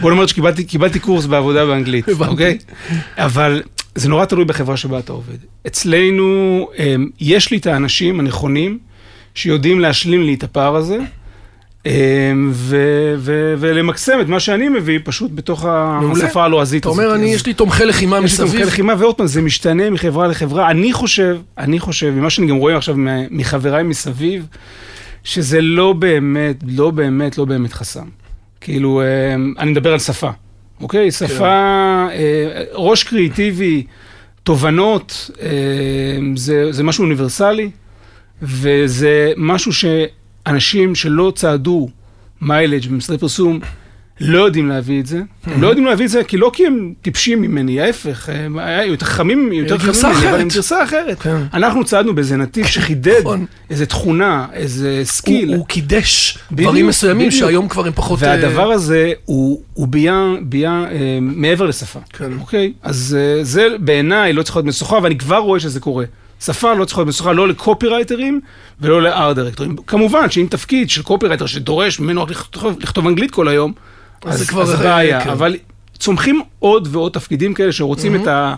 בוא 0.00 0.10
נאמר 0.10 0.26
שקיבלתי 0.26 0.98
קורס 0.98 1.26
בעבודה 1.26 1.66
באנגלית, 1.66 2.08
אוקיי? 2.28 2.58
אבל 3.16 3.62
זה 3.94 4.08
נורא 4.08 4.24
תלוי 4.24 4.44
בחברה 4.44 4.76
שבה 4.76 4.98
אתה 4.98 5.12
עובד. 5.12 5.38
אצלנו, 5.66 6.68
אמ, 6.78 7.08
יש 7.20 7.50
לי 7.50 7.56
את 7.56 7.66
האנשים 7.66 8.20
הנכונים. 8.20 8.78
שיודעים 9.38 9.80
להשלים 9.80 10.22
לי 10.22 10.34
את 10.34 10.42
הפער 10.42 10.76
הזה, 10.76 10.98
אמ, 11.86 12.52
ולמקסם 13.58 14.20
את 14.20 14.28
מה 14.28 14.40
שאני 14.40 14.68
מביא 14.68 14.98
פשוט 15.04 15.30
בתוך 15.34 15.64
השפה 15.68 16.44
הלועזית 16.44 16.86
הזאת. 16.86 16.96
אתה 16.98 17.04
אומר, 17.04 17.14
אני, 17.14 17.26
יש 17.26 17.46
לי 17.46 17.54
תומכי 17.54 17.84
לחימה 17.84 18.20
מסביב. 18.20 18.46
יש 18.46 18.54
לי 18.54 18.58
תומכי 18.60 18.72
לחימה, 18.72 18.94
ועוד 18.98 19.14
פעם, 19.14 19.26
זה 19.26 19.42
משתנה 19.42 19.90
מחברה 19.90 20.26
לחברה. 20.26 20.70
אני 20.70 20.92
חושב, 20.92 21.38
אני 21.58 21.78
חושב, 21.78 22.10
ממה 22.10 22.30
שאני 22.30 22.46
גם 22.46 22.56
רואה 22.56 22.76
עכשיו 22.76 22.94
מחבריי 23.30 23.82
מסביב, 23.82 24.46
שזה 25.24 25.60
לא 25.60 25.92
באמת, 25.92 26.56
לא 26.66 26.90
באמת, 26.90 27.38
לא 27.38 27.44
באמת 27.44 27.72
חסם. 27.72 28.06
כאילו, 28.60 29.02
אמ, 29.02 29.54
אני 29.58 29.70
מדבר 29.70 29.92
על 29.92 29.98
שפה, 29.98 30.30
אוקיי? 30.80 31.10
שפה, 31.10 31.26
כן. 31.28 31.44
אה, 31.44 32.64
ראש 32.74 33.04
קריאיטיבי. 33.04 33.84
תובנות, 34.42 35.30
אה, 35.42 35.48
זה, 36.36 36.72
זה 36.72 36.84
משהו 36.84 37.04
אוניברסלי, 37.04 37.70
וזה 38.42 39.32
משהו 39.36 39.72
שאנשים 39.72 40.94
שלא 40.94 41.32
צעדו 41.36 41.88
mileage 42.40 42.86
במשרדי 42.86 43.18
פרסום, 43.18 43.60
לא 44.20 44.44
יודעים 44.44 44.68
להביא 44.68 45.00
את 45.00 45.06
זה. 45.06 45.20
הם 45.46 45.62
לא 45.62 45.66
יודעים 45.68 45.86
להביא 45.86 46.04
את 46.04 46.10
זה, 46.10 46.24
כי 46.24 46.36
לא 46.36 46.50
כי 46.54 46.66
הם 46.66 46.92
טיפשים 47.02 47.42
ממני, 47.42 47.80
ההפך, 47.80 48.28
הם 48.28 48.58
היו 48.58 48.90
יותר 48.92 49.06
חכמים, 49.06 49.52
יותר 49.52 49.78
חכמים 49.78 50.14
ממני, 50.14 50.30
אבל. 50.30 50.40
הם 50.40 50.48
גרסה 50.48 50.84
אחרת. 50.84 51.18
כן. 51.18 51.36
אנחנו 51.54 51.84
צעדנו 51.84 52.14
באיזה 52.14 52.36
נתיב 52.36 52.66
שחידד 52.74 53.20
נכון. 53.20 53.46
איזה 53.70 53.86
תכונה, 53.86 54.46
איזה 54.52 54.96
הוא, 54.96 55.04
skill. 55.04 55.54
הוא 55.54 55.66
קידש 55.66 56.38
בדיוק, 56.50 56.68
דברים 56.68 56.86
מסוימים. 56.86 57.30
שהיום 57.30 57.68
כבר 57.68 57.86
הם 57.86 57.92
פחות... 57.92 58.22
אה, 58.22 58.28
והדבר 58.28 58.70
הזה 58.72 59.12
הוא, 59.24 59.62
הוא 59.74 59.88
ביה, 59.88 60.32
ביה 60.42 60.84
אה, 60.90 61.18
מעבר 61.20 61.66
לשפה, 61.66 62.00
כן. 62.12 62.32
אוקיי? 62.40 62.72
אז 62.82 63.16
אה, 63.18 63.44
זה 63.44 63.66
בעיניי 63.78 64.32
לא 64.32 64.42
צריך 64.42 64.56
להיות 64.56 64.66
משוכה, 64.66 64.98
ואני 65.02 65.18
כבר 65.18 65.38
רואה 65.38 65.60
שזה 65.60 65.80
קורה. 65.80 66.04
שפה 66.40 66.74
לא 66.74 66.84
צריכה 66.84 67.00
להיות 67.00 67.08
משוכה 67.08 67.32
לא 67.32 67.48
לקופירייטרים 67.48 68.40
ולא 68.80 69.02
לארט 69.02 69.36
דירקטורים. 69.36 69.76
כמובן 69.86 70.30
שאם 70.30 70.46
תפקיד 70.50 70.90
של 70.90 71.02
קופירייטר 71.02 71.46
שדורש 71.46 72.00
ממנו 72.00 72.26
לכתוב, 72.26 72.76
לכתוב 72.80 73.06
אנגלית 73.06 73.30
כל 73.30 73.48
היום, 73.48 73.72
אז 74.24 74.34
אז 74.34 74.38
זה 74.38 74.46
כבר, 74.46 74.62
אז 74.62 74.80
בעיה. 74.80 75.24
כן. 75.24 75.30
אבל 75.30 75.56
צומחים 75.98 76.42
עוד 76.58 76.88
ועוד 76.90 77.12
תפקידים 77.12 77.54
כאלה 77.54 77.72
שרוצים 77.72 78.14
את, 78.16 78.26
ה, 78.26 78.54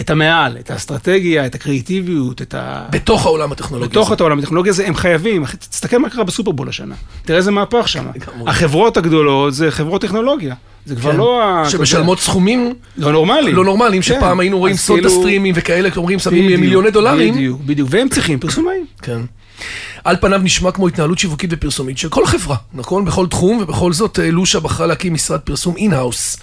את 0.00 0.10
המעל, 0.10 0.56
את 0.60 0.70
האסטרטגיה, 0.70 1.46
את 1.46 1.54
הקריאיטיביות, 1.54 2.42
את 2.42 2.54
ה... 2.54 2.86
בתוך 2.90 3.26
העולם 3.26 3.52
הטכנולוגי. 3.52 3.90
בתוך 3.90 4.10
הזה. 4.10 4.16
העולם 4.20 4.38
הטכנולוגיה 4.38 4.70
הזה, 4.70 4.86
הם 4.86 4.94
חייבים. 4.94 5.44
תסתכל 5.70 5.98
מה 5.98 6.10
קרה 6.10 6.24
בסופרבול 6.24 6.68
השנה. 6.68 6.94
תראה 7.24 7.38
איזה 7.38 7.50
מהפך 7.50 7.88
שם. 7.88 8.06
החברות 8.46 8.96
הגדולות 8.96 9.54
זה 9.54 9.70
חברות 9.70 10.02
טכנולוגיה. 10.02 10.54
זה 10.86 10.96
כבר 10.96 11.10
כן. 11.12 11.16
לא 11.16 11.42
ה... 11.42 11.70
שמשלמות 11.70 12.20
סכומים 12.20 12.60
יודע, 12.96 13.06
לא 13.06 13.12
נורמלי. 13.12 13.52
לא 13.52 13.64
נורמליים, 13.64 14.02
כן. 14.02 14.14
שפעם 14.16 14.40
היינו 14.40 14.58
רואים 14.58 14.76
סודה 14.76 15.02
כאילו- 15.02 15.20
סטרימים 15.20 15.54
וכאלה, 15.56 15.88
אומרים 15.96 16.18
שמים 16.18 16.60
מיליוני 16.60 16.90
דולרים. 16.90 17.34
בדיוק, 17.34 17.60
בדיוק. 17.60 17.88
והם 17.92 18.08
צריכים 18.08 18.38
פרסומאים. 18.38 18.86
כן. 19.02 19.20
על 20.04 20.16
פניו 20.20 20.40
נשמע 20.42 20.70
כמו 20.70 20.88
התנהלות 20.88 21.18
שיווקית 21.18 21.50
ופרסומית 21.52 21.98
של 21.98 22.08
כל 22.08 22.26
חברה, 22.26 22.56
נכון? 22.74 23.04
בכל 23.04 23.26
תחום, 23.26 23.58
ובכל 23.58 23.92
זאת 23.92 24.18
אה, 24.18 24.30
לושה 24.30 24.60
בחרה 24.60 24.86
להקים 24.86 25.14
משרד 25.14 25.40
פרסום 25.40 25.76
in-house. 25.76 26.36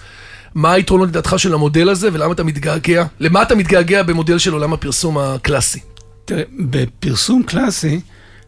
מה 0.54 0.72
היתרונות 0.72 1.08
לדעתך 1.08 1.34
של 1.36 1.54
המודל 1.54 1.88
הזה, 1.88 2.08
ולמה 2.12 2.32
אתה 2.32 2.44
מתגעגע? 2.44 3.04
למה 3.20 3.42
אתה 3.42 3.54
מתגעגע 3.54 4.02
במודל 4.02 4.38
של 4.38 4.52
עולם 4.52 4.72
הפרסום 4.72 5.18
הקלאסי? 5.18 5.80
תראה, 6.24 6.42
בפרסום 6.58 7.42
קלאסי, 7.42 8.00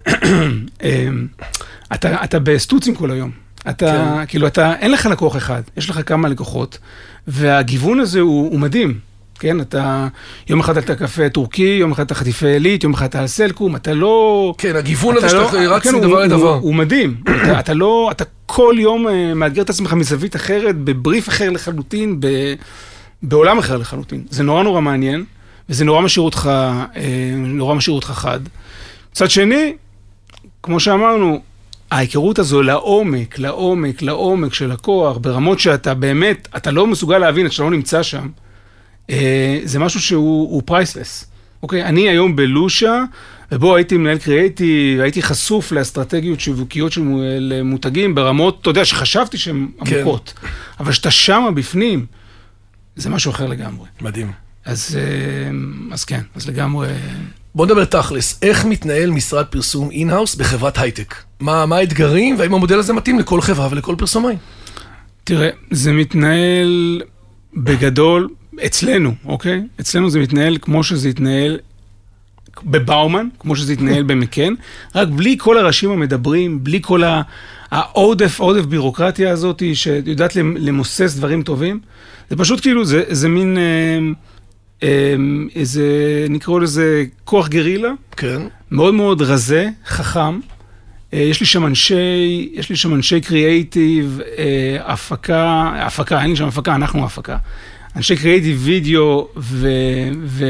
אמ, 0.08 1.26
אתה, 1.94 2.24
אתה 2.24 2.38
בסטוצים 2.38 2.94
כל 2.94 3.10
היום. 3.10 3.43
אתה, 3.70 3.86
כן. 4.20 4.26
כאילו, 4.26 4.46
אתה, 4.46 4.74
אין 4.76 4.90
לך 4.90 5.06
לקוח 5.06 5.36
אחד, 5.36 5.62
יש 5.76 5.90
לך 5.90 6.00
כמה 6.06 6.28
לקוחות, 6.28 6.78
והגיוון 7.26 8.00
הזה 8.00 8.20
הוא, 8.20 8.50
הוא 8.50 8.60
מדהים. 8.60 8.98
כן, 9.38 9.60
אתה, 9.60 10.08
יום 10.48 10.60
אחד 10.60 10.76
אתה 10.76 10.94
קפה 10.94 11.28
טורקי, 11.28 11.76
יום 11.80 11.92
אחד 11.92 12.02
אתה 12.04 12.14
חטיפי 12.14 12.46
עילית, 12.46 12.84
יום 12.84 12.94
אחד 12.94 13.06
אתה 13.06 13.20
על 13.20 13.26
סלקום, 13.26 13.76
אתה 13.76 13.94
לא... 13.94 14.54
כן, 14.58 14.76
הגיוון 14.76 15.16
הזה 15.16 15.36
לא- 15.36 15.46
שאתה 15.46 15.56
רץ 15.58 15.82
כן, 15.82 15.94
מדבר 15.94 16.06
הוא- 16.16 16.20
לדבר. 16.24 16.48
הוא, 16.54 16.62
הוא 16.62 16.74
מדהים. 16.74 17.14
אתה, 17.42 17.60
אתה 17.60 17.74
לא, 17.74 18.08
אתה 18.10 18.24
כל 18.46 18.74
יום 18.78 19.08
אה, 19.08 19.34
מאתגר 19.34 19.62
את 19.62 19.70
עצמך 19.70 19.92
מזווית 19.92 20.36
אחרת, 20.36 20.76
בבריף 20.76 21.28
אחר 21.28 21.50
לחלוטין, 21.50 22.20
ב, 22.20 22.26
בעולם 23.22 23.58
אחר 23.58 23.76
לחלוטין. 23.76 24.24
זה 24.30 24.42
נורא 24.42 24.62
נורא 24.62 24.80
מעניין, 24.80 25.24
וזה 25.68 25.84
נורא 25.84 26.00
משאיר 26.02 26.24
אותך, 26.24 26.50
אה, 26.52 26.90
נורא 27.36 27.74
משאיר 27.74 27.94
אותך 27.96 28.06
חד. 28.10 28.40
מצד 29.12 29.30
שני, 29.30 29.72
כמו 30.62 30.80
שאמרנו, 30.80 31.40
ההיכרות 31.94 32.38
הזו 32.38 32.62
לעומק, 32.62 33.38
לעומק, 33.38 34.02
לעומק 34.02 34.54
של 34.54 34.72
לקוח, 34.72 35.16
ברמות 35.16 35.60
שאתה 35.60 35.94
באמת, 35.94 36.48
אתה 36.56 36.70
לא 36.70 36.86
מסוגל 36.86 37.18
להבין 37.18 37.46
עד 37.46 37.52
שאתה 37.52 37.62
לא 37.62 37.70
נמצא 37.70 38.02
שם, 38.02 38.28
אה, 39.10 39.60
זה 39.64 39.78
משהו 39.78 40.00
שהוא 40.00 40.62
פרייסלס. 40.64 41.24
אוקיי, 41.62 41.84
אני 41.84 42.08
היום 42.08 42.36
בלושה, 42.36 43.02
ובו 43.52 43.76
הייתי 43.76 43.96
מנהל 43.96 44.18
קריאייטיב, 44.18 45.00
הייתי 45.00 45.22
חשוף 45.22 45.72
לאסטרטגיות 45.72 46.40
שיווקיות 46.40 46.92
של 46.92 47.02
מו- 47.02 47.20
מותגים 47.64 48.14
ברמות, 48.14 48.58
אתה 48.60 48.70
יודע, 48.70 48.84
שחשבתי 48.84 49.38
שהן 49.38 49.68
כן. 49.84 49.96
עמוקות, 49.96 50.34
אבל 50.80 50.92
כשאתה 50.92 51.10
שמה 51.10 51.50
בפנים, 51.50 52.06
זה 52.96 53.10
משהו 53.10 53.30
אחר 53.30 53.46
לגמרי. 53.46 53.88
מדהים. 54.00 54.32
אז, 54.64 54.98
אה, 55.00 55.50
אז 55.92 56.04
כן, 56.04 56.20
אז 56.34 56.48
לגמרי... 56.48 56.88
בוא 57.54 57.66
נדבר 57.66 57.84
תכלס, 57.84 58.38
איך 58.42 58.64
מתנהל 58.64 59.10
משרד 59.10 59.46
פרסום 59.46 59.90
in-house 59.90 60.34
בחברת 60.34 60.78
הייטק? 60.78 61.14
מה, 61.44 61.66
מה 61.66 61.76
האתגרים, 61.76 62.38
והאם 62.38 62.54
המודל 62.54 62.78
הזה 62.78 62.92
מתאים 62.92 63.18
לכל 63.18 63.40
חברה 63.40 63.68
ולכל 63.70 63.94
פרסומאי? 63.98 64.36
תראה, 65.24 65.48
זה 65.70 65.92
מתנהל 65.92 67.02
בגדול, 67.56 68.28
אצלנו, 68.66 69.14
אוקיי? 69.26 69.62
אצלנו 69.80 70.10
זה 70.10 70.18
מתנהל 70.20 70.58
כמו 70.60 70.84
שזה 70.84 71.08
התנהל 71.08 71.58
בבאומן, 72.64 73.28
כמו 73.38 73.56
שזה 73.56 73.72
התנהל 73.72 74.02
במקן, 74.10 74.54
רק 74.94 75.08
בלי 75.08 75.36
כל 75.38 75.58
הראשים 75.58 75.90
המדברים, 75.90 76.64
בלי 76.64 76.78
כל 76.82 77.02
העודף, 77.70 78.40
עודף 78.40 78.64
בירוקרטיה 78.64 79.30
הזאת 79.30 79.62
שיודעת 79.74 80.36
למ- 80.36 80.56
למוסס 80.56 81.14
דברים 81.16 81.42
טובים. 81.42 81.80
זה 82.30 82.36
פשוט 82.36 82.60
כאילו, 82.60 82.84
זה, 82.84 83.02
זה 83.08 83.28
מין, 83.28 83.58
אה, 83.58 83.98
אה, 84.82 85.14
איזה, 85.54 85.86
נקרא 86.30 86.58
לזה 86.60 87.04
כוח 87.24 87.48
גרילה, 87.48 87.90
כן. 88.16 88.42
מאוד 88.70 88.94
מאוד 88.94 89.22
רזה, 89.22 89.68
חכם. 89.86 90.40
אה, 91.14 91.18
יש 91.20 91.40
לי 91.40 91.46
שם 91.46 91.66
אנשי, 91.66 92.48
יש 92.52 92.70
לי 92.70 92.76
שם 92.76 92.94
אנשי 92.94 93.20
קריאייטיב, 93.20 94.20
אה, 94.38 94.76
הפקה, 94.92 95.72
הפקה, 95.76 96.22
אין 96.22 96.30
לי 96.30 96.36
שם 96.36 96.44
הפקה, 96.44 96.74
אנחנו 96.74 97.04
הפקה. 97.04 97.36
אנשי 97.96 98.16
קריאייטיב 98.16 98.60
וידאו 98.64 99.28
ו... 99.36 99.68
ו, 100.24 100.44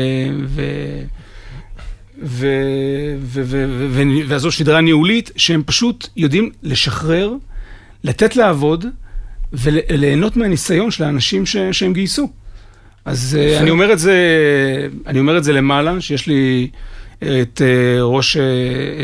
ו 0.47 0.65
ו 2.23 2.47
ו 3.21 3.43
ו 3.45 3.65
ו 3.69 3.89
ו 3.91 4.03
וזו 4.27 4.51
שדרה 4.51 4.81
ניהולית, 4.81 5.31
שהם 5.37 5.63
פשוט 5.67 6.09
יודעים 6.17 6.51
לשחרר, 6.63 7.33
לתת 8.05 8.37
לעבוד 8.37 8.87
וליהנות 9.53 10.37
מהניסיון 10.37 10.91
של 10.91 11.05
האנשים 11.05 11.47
ש, 11.47 11.57
שהם 11.73 11.93
גייסו. 11.93 12.31
אז 13.05 13.39
אה, 13.41 13.59
אני 13.59 13.71
אומר 13.71 13.93
זה, 13.99 14.19
אני 15.07 15.19
אומר 15.19 15.39
את 15.39 15.45
זה 15.45 15.53
למעלה, 15.53 16.01
שיש 16.01 16.27
לי... 16.27 16.69
את 17.19 17.63
אה, 17.65 18.03
ראש, 18.03 18.37
אה, 18.37 18.43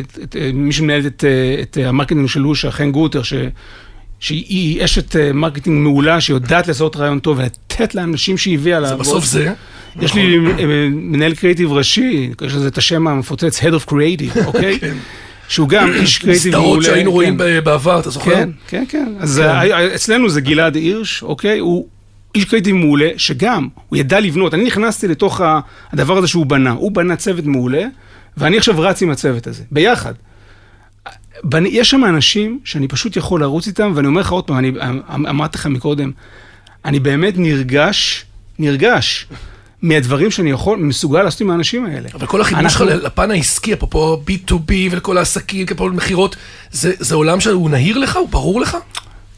את, 0.00 0.18
את, 0.22 0.36
אה, 0.36 0.50
מי 0.54 0.72
שמנהלת 0.72 1.06
את, 1.06 1.24
את 1.62 1.78
ה 1.84 1.88
marketing 1.88 2.28
של 2.28 2.40
לושה, 2.40 2.70
חן 2.70 2.90
גוטר, 2.92 3.22
ש, 3.22 3.34
שהיא 4.20 4.84
אשת 4.84 5.16
marketing 5.34 5.82
מעולה, 5.82 6.20
שיודעת 6.20 6.68
לעשות 6.68 6.96
ריאיון 6.96 7.18
טוב 7.18 7.38
ולתת 7.38 7.94
לאנשים 7.94 8.38
שהיא 8.38 8.58
הביאה 8.58 8.80
זה 8.80 8.86
לעבוד. 8.86 9.00
בסוף 9.06 9.24
זה. 9.24 9.52
יש 10.00 10.14
לי 10.14 10.36
אה, 10.36 10.64
מנהל 10.90 11.34
קריאיטיב 11.34 11.72
ראשי, 11.72 12.30
יש 12.46 12.54
לזה 12.54 12.68
את 12.68 12.78
השם 12.78 13.06
המפוצץ, 13.06 13.60
Head 13.60 13.72
of 13.86 13.90
Creative, 13.90 14.44
אוקיי? 14.46 14.78
שהוא 15.48 15.68
גם 15.68 15.92
איש 15.92 16.18
קריאיטיב 16.22 16.52
מעולה. 16.52 16.68
סדרות 16.68 16.84
שהיינו 16.84 17.10
כן. 17.10 17.14
רואים 17.14 17.36
ב- 17.38 17.58
בעבר, 17.58 18.00
אתה 18.00 18.10
זוכר? 18.10 18.30
כן, 18.34 18.50
כן, 18.68 18.84
כן. 18.88 19.12
אז 19.18 19.42
כן. 19.44 19.72
אצלנו 19.94 20.28
זה 20.30 20.40
גלעד 20.40 20.74
הירש, 20.74 21.22
אוקיי? 21.22 21.58
הוא 21.58 21.86
איש 22.34 22.44
קריאיטיב 22.44 22.76
מעולה, 22.76 23.08
שגם, 23.16 23.68
הוא 23.88 23.96
ידע 23.96 24.20
לבנות. 24.20 24.54
אני 24.54 24.64
נכנסתי 24.64 25.08
לתוך 25.08 25.40
הדבר 25.92 26.18
הזה 26.18 26.26
שהוא 26.28 26.46
בנה. 26.46 26.70
הוא 26.70 26.92
בנה 26.92 27.16
צוות 27.16 27.44
מעולה, 27.44 27.84
ואני 28.36 28.58
עכשיו 28.58 28.80
רץ 28.80 29.02
עם 29.02 29.10
הצוות 29.10 29.46
הזה, 29.46 29.62
ביחד. 29.70 30.14
בנ- 31.44 31.66
יש 31.68 31.90
שם 31.90 32.04
אנשים 32.04 32.58
שאני 32.64 32.88
פשוט 32.88 33.16
יכול 33.16 33.40
לרוץ 33.40 33.66
איתם, 33.66 33.92
ואני 33.94 34.06
אומר 34.06 34.20
לך 34.20 34.32
עוד 34.32 34.44
פעם, 34.44 34.58
אני 34.58 34.68
אמ- 34.68 35.26
אמרתי 35.26 35.58
לך 35.58 35.66
מקודם, 35.66 36.10
אני 36.84 37.00
באמת 37.00 37.34
נרגש, 37.36 38.24
נרגש 38.58 39.26
מהדברים 39.82 40.30
שאני 40.30 40.50
יכול, 40.50 40.78
מסוגל 40.78 41.22
לעשות 41.22 41.40
עם 41.40 41.50
האנשים 41.50 41.86
האלה. 41.86 42.08
אבל 42.14 42.26
כל 42.26 42.40
החיבור 42.40 42.68
שלך 42.68 42.80
אנחנו- 42.82 43.06
לפן 43.06 43.30
העסקי, 43.30 43.72
אפרופו 43.72 44.22
B2B 44.26 44.54
ולכל 44.90 45.18
העסקים, 45.18 45.66
כפול 45.66 45.92
מכירות, 45.92 46.36
זה 46.70 46.92
זה 46.98 47.14
עולם 47.14 47.40
שהוא 47.40 47.70
נהיר 47.70 47.98
לך? 47.98 48.16
הוא 48.16 48.28
ברור 48.28 48.60
לך? 48.60 48.76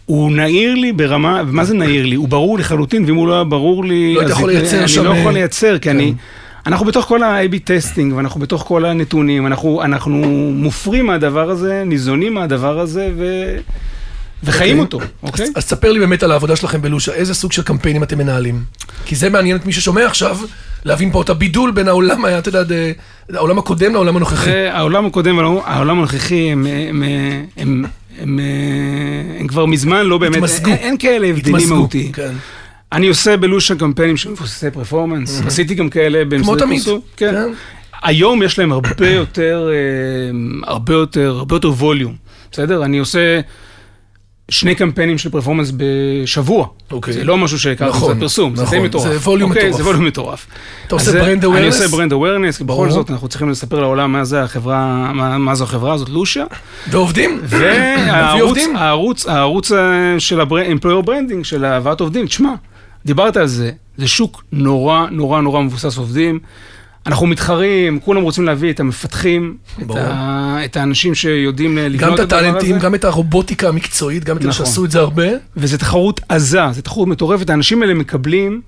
הוא 0.07 0.33
נהיר 0.33 0.75
לי 0.75 0.93
ברמה, 0.93 1.43
מה 1.43 1.65
זה 1.65 1.75
נהיר 1.75 2.07
לי? 2.07 2.15
הוא 2.15 2.29
ברור 2.29 2.59
לחלוטין, 2.59 3.05
ואם 3.05 3.15
הוא 3.15 3.29
לא 3.29 3.35
היה 3.35 3.45
ברור 3.45 3.85
לי... 3.85 4.15
לא 4.15 4.21
היית 4.21 4.31
אז 4.31 4.37
יכול 4.39 4.51
לייצר 4.51 4.87
שם, 4.87 5.01
אני 5.01 5.09
לא 5.09 5.15
יכול 5.15 5.33
אה, 5.33 5.33
לייצר, 5.33 5.79
כי 5.79 5.89
כן. 5.89 5.97
אני... 5.97 6.15
אנחנו 6.67 6.87
בתוך 6.87 7.05
כל 7.05 7.23
ה-AB 7.23 7.59
testing, 7.65 8.15
ואנחנו 8.17 8.41
בתוך 8.41 8.65
כל 8.69 8.85
הנתונים, 8.85 9.47
אנחנו, 9.47 9.83
אנחנו 9.83 10.19
מופרים 10.55 11.07
מהדבר 11.07 11.51
הזה, 11.51 11.83
ניזונים 11.87 12.35
מהדבר 12.35 12.79
הזה, 12.79 13.11
ו... 13.17 13.55
וחיים 14.45 14.79
אוקיי. 14.79 14.99
אותו, 14.99 15.13
אוקיי? 15.23 15.45
אז, 15.45 15.51
אז 15.57 15.65
ספר 15.65 15.93
לי 15.93 16.01
באמת 16.01 16.23
על 16.23 16.33
העבודה 16.33 16.57
שלכם 16.57 16.83
בלושה, 16.83 17.13
איזה 17.13 17.35
סוג 17.35 17.53
של 17.53 17.63
קמפיינים 17.63 18.03
אתם 18.03 18.19
מנהלים? 18.19 18.63
כי 19.05 19.17
זה 19.17 19.31
מעניין 19.31 19.57
את 19.57 19.67
מי 19.67 19.73
ששומע 19.73 20.07
עכשיו, 20.07 20.39
להבין 20.85 21.13
פה 21.13 21.23
את 21.23 21.31
הבידול 21.31 21.71
בין 21.71 21.89
העולם, 21.89 22.27
אתה 22.39 22.49
יודע, 22.49 22.63
ד- 22.63 22.93
העולם 23.35 23.59
הקודם 23.59 23.93
לעולם 23.93 24.17
הנוכחי. 24.17 24.67
העולם 24.67 25.07
הקודם 25.07 25.37
והעולם 25.37 25.99
הנוכחי, 25.99 26.53
הם, 26.53 26.67
הם, 26.67 27.03
הם, 27.03 27.45
הם, 27.57 27.85
הם, 28.19 28.41
הם 29.41 29.47
כבר 29.47 29.67
מזמן 29.67 30.07
לא 30.07 30.19
באמת, 30.19 30.37
התמזגו. 30.37 30.71
אין, 30.71 30.79
אין 30.79 30.97
כאלה 30.99 31.27
הבדלים 31.27 31.69
מהותיים. 31.69 32.13
כן. 32.13 32.33
אני 32.93 33.09
עושה 33.09 33.37
בלושה 33.37 33.75
קמפיינים 33.75 34.17
של 34.17 34.31
מבוססי 34.31 34.71
פרפורמנס, 34.71 35.43
עשיתי 35.47 35.75
גם 35.75 35.89
כאלה 35.91 36.23
כמו 36.43 36.57
תמיד. 36.57 36.83
כן. 37.17 37.33
כן. 37.35 37.53
היום 38.03 38.43
יש 38.43 38.59
להם 38.59 38.73
הרבה 38.73 39.09
יותר, 39.11 39.69
אה, 39.73 40.69
הרבה 40.69 40.93
יותר, 40.93 41.35
הרבה 41.39 41.57
יותר 41.57 41.71
ווליום, 41.71 42.15
בסדר? 42.53 42.85
אני 42.85 42.99
עושה 42.99 43.41
שני 44.53 44.75
קמפיינים 44.75 45.19
של 45.19 45.31
performance 45.31 45.73
בשבוע. 45.77 46.67
אוקיי. 46.91 47.15
זה 47.15 47.25
לא 47.25 47.39
משהו 47.39 47.59
שהכרתי 47.59 47.91
נכון, 47.97 48.29
זה 48.29 48.63
נכון, 48.63 48.79
די 48.79 48.85
מטורף. 48.85 49.05
זה 49.13 49.19
volume 49.31 49.51
אוקיי, 49.51 49.65
מטורף. 49.69 49.77
זה 49.83 49.89
volume 49.89 50.05
מטורף. 50.07 50.47
אתה 50.87 50.95
עושה 50.95 51.11
זה- 51.11 51.21
brand 51.21 51.45
אני 51.45 51.55
awareness? 51.55 51.81
עושה 51.81 51.97
brand 51.97 52.13
awareness, 52.13 52.59
כי. 52.59 52.65
בכל 52.65 52.91
זאת 52.91 53.11
אנחנו 53.11 53.29
צריכים 53.29 53.51
לספר 53.51 53.81
לעולם 53.81 54.13
מה 54.13 54.25
זה 54.25 54.43
החברה, 54.43 55.13
מה, 55.15 55.39
מה 55.39 55.55
זו 55.55 55.65
החברה 55.65 55.95
הזאת, 55.95 56.09
לושה. 56.09 56.45
ועובדים? 56.91 57.41
והערוץ? 57.43 58.59
הערוץ, 58.75 59.27
הערוץ 59.27 59.73
אה, 59.73 59.79
של 60.19 60.41
ה-employer 60.41 61.07
branding, 61.07 61.45
של 61.45 61.65
הבאת 61.65 62.01
עובדים, 62.01 62.27
תשמע, 62.27 62.53
דיברת 63.07 63.37
על 63.37 63.47
זה, 63.47 63.71
זה 63.97 64.09
שוק 64.09 64.43
נורא 64.53 65.07
נורא 65.11 65.41
נורא 65.41 65.61
מבוסס 65.63 65.97
עובדים. 65.99 66.39
אנחנו 67.07 67.27
מתחרים, 67.27 68.01
כולם 68.01 68.23
רוצים 68.23 68.45
להביא 68.45 68.71
את 68.71 68.81
המפתחים, 68.81 69.57
את. 69.83 69.91
ה, 69.97 70.59
את 70.65 70.77
האנשים 70.77 71.15
שיודעים 71.15 71.79
לבנות 71.79 72.01
גם 72.01 72.15
את 72.15 72.19
הדבר 72.19 72.37
הטאלנטים, 72.37 72.77
הזה. 72.77 72.85
גם 72.85 72.95
את 72.95 73.05
הרובוטיקה 73.05 73.69
המקצועית, 73.69 74.25
גם 74.25 74.37
את 74.37 74.43
אלה 74.43 74.51
נכון. 74.51 74.67
שעשו 74.67 74.85
את 74.85 74.91
זה 74.91 74.99
הרבה. 74.99 75.27
וזו 75.57 75.77
תחרות 75.77 76.21
עזה, 76.29 76.61
זו 76.73 76.83
תחרות 76.83 77.09
מטורפת, 77.09 77.51
האנשים 77.51 77.83
האלה 77.83 77.95
מקבלים 77.95 78.61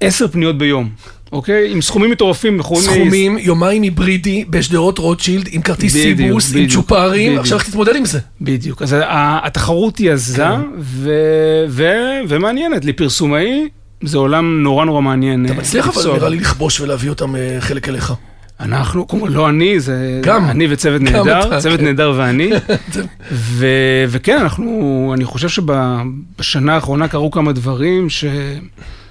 עשר 0.00 0.28
פניות 0.28 0.58
ביום, 0.58 0.88
אוקיי? 1.32 1.72
עם 1.72 1.82
סכומים 1.82 2.10
מטורפים, 2.10 2.60
יכולים... 2.60 2.82
סכומים, 2.82 3.38
יומיים 3.38 3.82
היברידי 3.82 4.44
בשדרות 4.50 4.98
רוטשילד, 4.98 5.48
עם 5.50 5.62
כרטיס 5.62 5.96
בדיוק, 5.96 6.18
סיבוס, 6.18 6.54
עם 6.54 6.62
בדיוק, 6.62 6.72
צ'ופרים, 6.72 7.28
בדיוק. 7.28 7.40
עכשיו 7.40 7.58
איך 7.58 7.68
תתמודד 7.68 7.96
עם 7.96 8.04
זה? 8.04 8.18
בדיוק, 8.40 8.82
אז 8.82 8.96
התחרות 9.44 9.98
היא 9.98 10.12
עזה 10.12 10.36
כן. 10.36 10.60
ו- 10.78 11.64
ו- 11.68 12.20
ומעניינת. 12.28 12.84
לפרסומאי 12.84 13.68
זה 14.06 14.18
עולם 14.18 14.62
נורא 14.62 14.84
נורא 14.84 15.00
מעניין. 15.00 15.44
אתה 15.44 15.54
אה, 15.54 15.58
מצליח 15.58 15.88
אבל. 15.88 16.12
נראה 16.16 16.28
לי 16.28 16.36
לכבוש 16.36 16.80
ולהביא 16.80 17.10
אותם 17.10 17.36
אה, 17.36 17.56
חלק 17.60 17.88
אליך. 17.88 18.14
אנחנו, 18.60 19.06
קודם 19.06 19.22
כל, 19.22 19.28
לא 19.28 19.48
אני, 19.48 19.80
זה 19.80 20.20
גם. 20.22 20.44
אני 20.44 20.66
וצוות 20.70 21.02
גם 21.02 21.12
נהדר, 21.16 21.48
אתה, 21.48 21.60
צוות 21.60 21.80
כן. 21.80 21.84
נהדר 21.84 22.12
ואני. 22.16 22.50
ו- 23.32 24.04
וכן, 24.08 24.38
אנחנו, 24.40 25.10
אני 25.16 25.24
חושב 25.24 25.48
שבשנה 25.48 26.74
האחרונה 26.74 27.08
קרו 27.08 27.30
כמה 27.30 27.52
דברים 27.52 28.10
ש... 28.10 28.24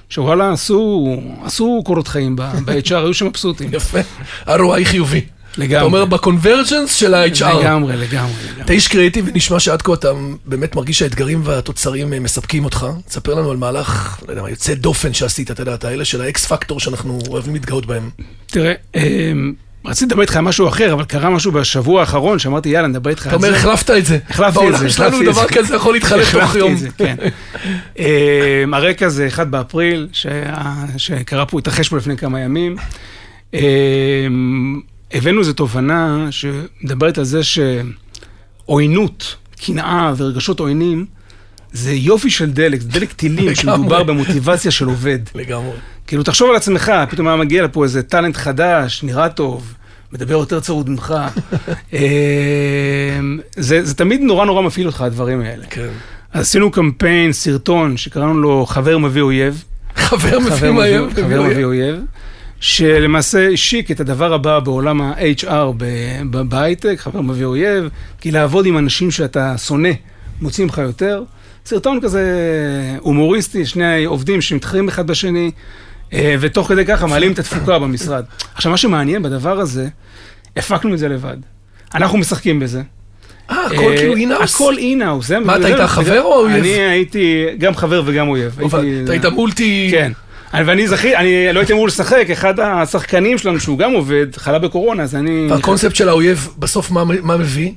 שוואלה, 0.10 0.52
עשו, 0.52 1.08
עשו 1.44 1.82
קורות 1.86 2.08
חיים 2.08 2.36
ב-HR, 2.36 2.96
היו 2.96 3.14
שם 3.14 3.26
מבסוטים. 3.26 3.70
יפה. 3.74 4.00
ROI 4.46 4.86
חיובי. 4.86 5.22
לגמרי. 5.58 5.78
אתה 5.78 5.86
אומר 5.86 6.06
בקונברג'נס 6.06 6.94
של 6.94 7.14
ה-HR. 7.14 7.60
לגמרי, 7.60 7.98
לגמרי. 7.98 8.34
אתה 8.62 8.74
איש 8.74 8.88
קריאיטיבי, 8.88 9.32
נשמע 9.36 9.60
שעד 9.60 9.82
כה 9.82 9.94
אתה 9.94 10.12
באמת 10.46 10.76
מרגיש 10.76 11.00
שהאתגרים 11.00 11.42
והתוצרים 11.44 12.14
אה, 12.14 12.20
מספקים 12.20 12.66
אותך. 12.66 12.86
תספר 13.08 13.34
לנו 13.34 13.52
על 13.52 13.58
מהלך, 13.58 14.20
לא 14.28 14.32
יודע 14.32 14.42
מה, 14.42 14.50
יוצא 14.50 14.74
דופן 14.74 15.14
שעשית, 15.14 15.52
אתה 15.52 15.62
יודע, 15.62 15.74
את 15.74 15.84
האלה 15.84 16.06
של 16.06 16.22
האקס 16.22 16.46
פקטור 16.46 16.80
שאנחנו 16.80 17.20
אוהבים 17.30 17.54
להתגאות 17.54 17.86
בהם. 17.86 18.10
תראה, 18.48 18.74
אמ, 18.96 19.54
רציתי 19.86 20.06
לדבר 20.06 20.22
איתך 20.22 20.36
על 20.36 20.42
משהו 20.42 20.68
אחר, 20.68 20.94
אבל 20.94 21.04
קרה 21.04 21.30
משהו 21.30 21.52
בשבוע 21.52 22.02
האחרון, 22.02 22.40
שאמרתי, 22.40 22.70
יאללה, 22.70 22.88
נדבר 22.88 23.10
איתך 23.10 23.28
אתה 23.28 23.36
על 23.36 23.42
זה. 23.42 23.48
אומר, 23.48 23.58
החלפת 23.58 23.90
את 23.92 24.06
זה. 24.06 24.18
החלפתי 24.30 24.68
את 24.68 24.78
זה, 24.78 24.86
החלפתי 24.86 25.20
את 25.22 25.26
דבר 25.26 25.48
זה. 25.48 25.54
כזה 25.54 25.76
יכול 25.76 25.94
להתחלף 25.94 26.32
תוך 26.32 26.56
יום. 26.56 26.76
כן. 26.98 27.16
אמ, 28.00 28.74
הרקע 28.74 29.10
זה 29.10 29.28
1 29.28 29.48
באפריל, 29.48 30.08
שקרה 30.98 31.46
פה, 31.46 31.60
התרחש 31.60 31.90
פה 31.90 31.98
לפני 31.98 32.18
כמה 32.18 32.40
ימים. 32.40 32.76
הבאנו 35.14 35.40
איזו 35.40 35.54
תובנה 35.54 36.28
שמדברת 36.32 37.18
על 37.18 37.24
זה 37.24 37.40
שעוינות, 38.66 39.36
קנאה 39.66 40.14
ורגשות 40.18 40.60
עוינים, 40.60 41.06
זה 41.72 41.94
יופי 41.94 42.30
של 42.30 42.52
דלק, 42.52 42.82
זה 42.82 42.88
דלק 42.90 43.14
טילים. 43.14 43.56
שמדובר 43.56 44.04
במוטיבציה 44.04 44.72
של 44.72 44.86
עובד. 44.86 45.20
לגמרי. 45.36 45.72
כאילו, 46.08 46.24
תחשוב 46.24 46.50
על 46.50 46.56
עצמך, 46.56 46.92
פתאום 47.10 47.28
היה 47.28 47.36
מגיע 47.36 47.64
לפה 47.64 47.84
איזה 47.84 48.04
טאלנט 48.04 48.38
חדש, 48.38 49.04
נראה 49.04 49.30
טוב, 49.30 49.74
מדבר 50.12 50.34
יותר 50.34 50.60
צרוד 50.60 50.90
ממך. 50.90 51.14
אמ, 51.94 52.00
זה, 53.56 53.86
זה 53.86 53.94
תמיד 53.96 54.22
נורא 54.22 54.46
נורא 54.46 54.62
מפעיל 54.62 54.88
אותך, 54.88 55.02
הדברים 55.02 55.42
האלה. 55.42 55.66
כן. 55.70 55.88
אז 56.34 56.42
עשינו 56.48 56.72
קמפיין, 56.72 57.34
סרטון, 57.34 57.98
שקראנו 57.98 58.34
לו 58.42 58.66
חבר 58.66 58.98
מביא 58.98 59.22
אויב. 59.22 59.64
חבר 59.96 60.40
מביא. 60.40 60.72
מביא- 60.72 61.00
חבר 61.16 61.42
מביא 61.44 61.66
אויב. 61.66 61.96
שלמעשה 62.64 63.50
השיק 63.50 63.92
את 63.92 64.00
הדבר 64.00 64.34
הבא 64.34 64.60
בעולם 64.60 65.02
ה-HR 65.02 65.84
בהייטק, 66.50 66.96
חבר 67.00 67.22
מביא 67.22 67.46
אויב, 67.46 67.90
כי 68.22 68.32
לעבוד 68.32 68.66
עם 68.66 68.78
אנשים 68.78 69.12
שאתה 69.12 69.58
שונא, 69.58 69.90
מוצאים 70.42 70.68
לך 70.68 70.78
יותר. 70.78 71.24
סרטון 71.66 72.00
כזה 72.02 72.24
הומוריסטי, 73.00 73.66
שני 73.66 74.06
עובדים 74.06 74.42
שמתחרים 74.42 74.88
אחד 74.88 75.08
בשני, 75.08 75.52
אה, 76.14 76.36
ותוך 76.40 76.68
כדי 76.68 76.86
ככה 76.86 77.08
מעלים 77.08 77.32
את 77.32 77.40
התפוקה 77.40 77.80
במשרד. 77.80 78.24
עכשיו, 78.56 78.72
מה 78.72 78.78
שמעניין 78.78 79.24
בדבר 79.24 79.60
הזה, 79.60 79.88
הפקנו 80.58 80.94
את 80.94 81.00
זה 81.00 81.08
לבד. 81.08 81.38
אנחנו 81.96 82.18
משחקים 82.18 82.60
בזה. 82.60 82.82
אה, 83.52 83.66
הכל 83.66 83.92
אה, 83.92 83.98
כאילו 83.98 84.16
אינאוס? 84.16 84.56
הכל 84.56 84.78
אינאוס. 84.78 85.32
מה, 85.32 85.56
אתה 85.58 85.68
היית 85.68 85.82
חבר 85.82 86.22
או 86.22 86.40
אויב? 86.40 86.56
אני 86.56 86.70
הייתי 86.70 87.46
גם 87.58 87.76
חבר 87.76 88.02
וגם 88.06 88.28
אויב. 88.28 88.60
אתה 89.04 89.12
היית 89.12 89.26
מולטי... 89.26 89.88
כן. 89.92 90.12
אני- 90.54 90.64
ואני 90.64 90.88
זכי, 90.88 91.16
אני 91.16 91.54
לא 91.54 91.60
הייתי 91.60 91.74
אמור 91.74 91.88
לשחק, 91.88 92.26
אחד 92.32 92.60
השחקנים 92.60 93.38
שלנו, 93.38 93.60
שהוא 93.60 93.78
גם 93.78 93.92
עובד, 93.92 94.28
חלה 94.36 94.60
בקורונה, 94.60 95.04
אז 95.04 95.16
אני... 95.16 95.48
והקונספט 95.50 95.96
של 95.96 96.10
האויב, 96.10 96.50
בסוף 96.60 96.92
מה 97.22 97.38
מביא? 97.38 97.72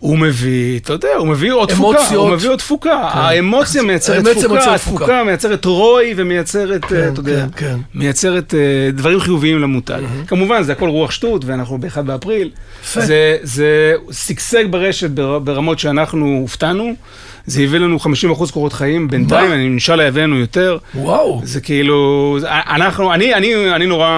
הוא 0.00 0.18
מביא, 0.18 0.78
אתה 0.78 0.92
יודע, 0.92 1.08
הוא 1.18 1.28
מביא 1.28 1.52
עוד 1.52 1.68
תפוקה, 1.68 1.86
אמוציות. 1.88 2.08
כן. 2.10 2.14
הוא 2.16 2.30
מביא 2.30 2.50
עוד 2.50 2.58
תפוקה. 2.58 2.94
האמוציה 3.12 3.82
מייצרת 3.82 4.16
האמוציה 4.26 4.34
תפוקה, 4.42 4.60
תפוקה. 4.60 4.74
התפוקה 4.74 5.24
מייצרת 5.24 5.64
רוי 5.64 6.12
ומייצרת, 6.16 6.84
כן, 6.84 6.96
אה, 6.96 7.08
אתה 7.08 7.20
יודע, 7.20 7.46
כן, 7.56 7.66
כן. 7.66 7.76
מייצרת 7.94 8.54
אה, 8.54 8.58
דברים 8.92 9.20
חיוביים 9.20 9.58
למותג. 9.58 10.00
כמובן, 10.26 10.62
זה 10.62 10.72
הכל 10.72 10.88
רוח 10.88 11.10
שטות, 11.10 11.44
ואנחנו 11.44 11.78
ב-1 11.78 12.00
באפריל. 12.02 12.50
זה- 12.94 13.36
זה 13.42 13.92
שגשג 14.12 14.64
ברשת 14.70 15.10
בר- 15.10 15.38
ברמות 15.38 15.78
שאנחנו 15.78 16.38
הופתענו. 16.40 16.92
זה 17.46 17.62
הביא 17.62 17.78
לנו 17.78 17.98
50% 18.00 18.06
קורות 18.52 18.72
חיים, 18.72 19.08
בינתיים? 19.08 19.52
אני 19.52 19.62
אינשאללה 19.64 20.04
יביא 20.04 20.22
לנו 20.22 20.36
יותר. 20.36 20.78
וואו. 20.94 21.40
זה 21.44 21.60
כאילו, 21.60 22.36
זה- 22.40 22.46
אנחנו, 22.50 23.14
אני, 23.14 23.34
אני, 23.34 23.74
אני 23.74 23.86
נורא 23.86 24.08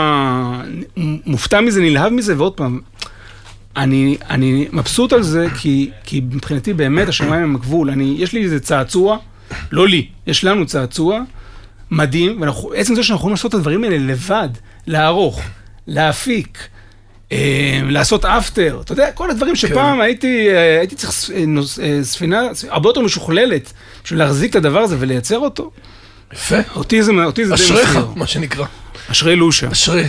מופתע 1.26 1.60
מזה, 1.60 1.80
נלהב 1.80 2.12
מזה, 2.12 2.34
ועוד 2.38 2.52
פעם, 2.52 2.80
אני, 3.76 4.16
אני 4.30 4.68
מבסוט 4.72 5.12
על 5.12 5.22
זה, 5.22 5.46
כי, 5.60 5.90
כי 6.04 6.20
מבחינתי 6.30 6.72
באמת 6.72 7.08
השמיים 7.08 7.42
הם 7.42 7.54
הגבול. 7.56 7.90
אני, 7.90 8.14
יש 8.18 8.32
לי 8.32 8.42
איזה 8.44 8.60
צעצוע, 8.60 9.18
לא 9.72 9.88
לי, 9.88 10.06
יש 10.26 10.44
לנו 10.44 10.66
צעצוע 10.66 11.20
מדהים, 11.90 12.42
ועצם 12.70 12.94
זה 12.94 13.02
שאנחנו 13.02 13.20
יכולים 13.20 13.34
לעשות 13.34 13.50
את 13.50 13.58
הדברים 13.58 13.84
האלה 13.84 13.98
לבד, 13.98 14.48
לערוך, 14.86 15.40
להפיק, 15.86 16.58
אה, 17.32 17.80
לעשות 17.84 18.24
אפטר, 18.24 18.80
אתה 18.84 18.92
יודע, 18.92 19.12
כל 19.12 19.30
הדברים 19.30 19.56
שפעם 19.56 20.00
הייתי, 20.00 20.48
אה, 20.50 20.78
הייתי 20.78 20.94
צריך 20.96 21.12
ס- 21.12 21.30
אה, 21.30 21.44
אה, 21.82 22.04
ספינה 22.04 22.42
הרבה 22.68 22.88
יותר 22.88 23.00
משוכללת 23.00 23.72
בשביל 24.04 24.18
להחזיק 24.18 24.50
את 24.50 24.56
הדבר 24.56 24.78
הזה 24.78 24.96
ולייצר 24.98 25.38
אותו. 25.38 25.70
יפה. 26.32 26.56
אותי 26.74 27.02
זה, 27.02 27.12
אותי 27.24 27.44
זה 27.46 27.54
די 27.56 27.62
אשריך, 27.62 27.88
מסעיר. 27.90 28.06
מה 28.16 28.26
שנקרא. 28.26 28.64
אשרי 29.10 29.36
לושה. 29.36 29.72
אשרי, 29.72 30.08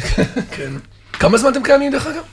כן. 0.52 0.72
כמה 1.14 1.38
זמן 1.38 1.52
אתם 1.52 1.64
קיימים 1.64 1.92
דרך 1.92 2.08
אגב? 2.08 2.24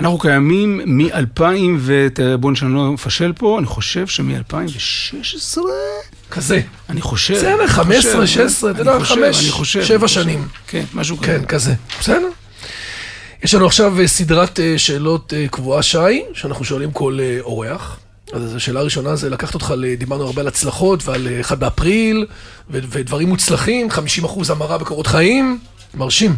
אנחנו 0.00 0.18
קיימים 0.18 0.80
מ-2000, 0.86 1.42
ובואו 1.78 2.56
שאני 2.56 2.74
לא 2.74 2.92
מפשל 2.92 3.32
פה, 3.32 3.58
אני 3.58 3.66
חושב 3.66 4.06
שמ-2016, 4.06 5.58
כזה. 6.30 6.60
אני 6.88 7.00
חושב. 7.00 7.34
בסדר, 7.34 7.60
אני 7.60 7.68
15, 7.68 8.20
חושב, 8.20 8.26
16, 8.26 8.70
אתה 8.70 8.80
יודע, 8.80 8.98
חושב, 8.98 9.14
חמש, 9.14 9.42
אני 9.42 9.50
חושב, 9.50 9.84
שבע 9.84 9.96
אני 9.96 10.02
חושב. 10.02 10.22
שנים. 10.22 10.48
כן, 10.66 10.84
משהו 10.94 11.16
כזה. 11.16 11.26
כן, 11.26 11.44
כזה. 11.44 11.74
בסדר. 12.00 12.28
יש 13.42 13.54
לנו 13.54 13.66
עכשיו 13.66 14.00
אה, 14.00 14.08
סדרת 14.08 14.60
אה, 14.60 14.74
שאלות 14.78 15.34
אה, 15.34 15.46
קבועה, 15.50 15.82
שי, 15.82 16.22
שאנחנו 16.34 16.64
שואלים 16.64 16.90
כל 16.90 17.18
אורח. 17.40 17.98
אז 18.32 18.54
השאלה 18.54 18.80
הראשונה 18.80 19.16
זה 19.16 19.30
לקחת 19.30 19.54
אותך, 19.54 19.74
דיברנו 19.98 20.26
הרבה 20.26 20.40
על 20.40 20.48
הצלחות 20.48 21.08
ועל 21.08 21.28
אה, 21.28 21.40
1 21.40 21.58
באפריל, 21.58 22.26
ודברים 22.70 23.28
מוצלחים, 23.28 23.90
50 23.90 24.24
אחוז 24.24 24.50
המרה 24.50 24.78
בקורות 24.78 25.06
חיים, 25.06 25.58
מרשים. 25.94 26.36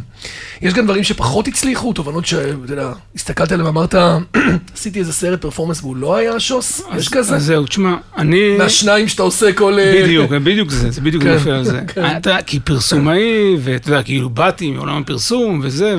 יש 0.62 0.74
גם 0.74 0.84
דברים 0.84 1.04
שפחות 1.04 1.48
הצליחו, 1.48 1.92
תובנות 1.92 2.26
שאתה 2.26 2.42
יודע, 2.72 2.92
הסתכלת 3.16 3.52
עליהם 3.52 3.66
ואמרת, 3.66 3.94
עשיתי 4.74 4.98
איזה 4.98 5.12
סרט 5.12 5.40
פרפורמנס 5.40 5.80
והוא 5.80 5.96
לא 5.96 6.16
היה 6.16 6.40
שוס, 6.40 6.82
יש 6.96 7.08
כזה? 7.08 7.34
אז 7.36 7.44
זהו, 7.44 7.66
תשמע, 7.66 7.94
אני... 8.16 8.56
מהשניים 8.58 9.08
שאתה 9.08 9.22
עושה 9.22 9.52
כל... 9.52 9.78
אה, 9.78 10.00
בדיוק, 10.02 10.30
בדיוק 10.32 10.70
זה, 10.70 10.90
זה 10.90 11.00
בדיוק 11.00 11.22
כן, 11.22 11.32
נופל 11.34 11.50
על 11.50 11.64
זה. 11.64 11.80
כן. 11.94 12.16
אתה, 12.16 12.36
כי 12.46 12.60
פרסומאי, 12.60 13.20
ואתה 13.62 13.88
יודע, 13.88 14.02
כאילו 14.02 14.30
באתי 14.30 14.70
מעולם 14.70 15.02
הפרסום 15.02 15.60
וזה, 15.62 15.96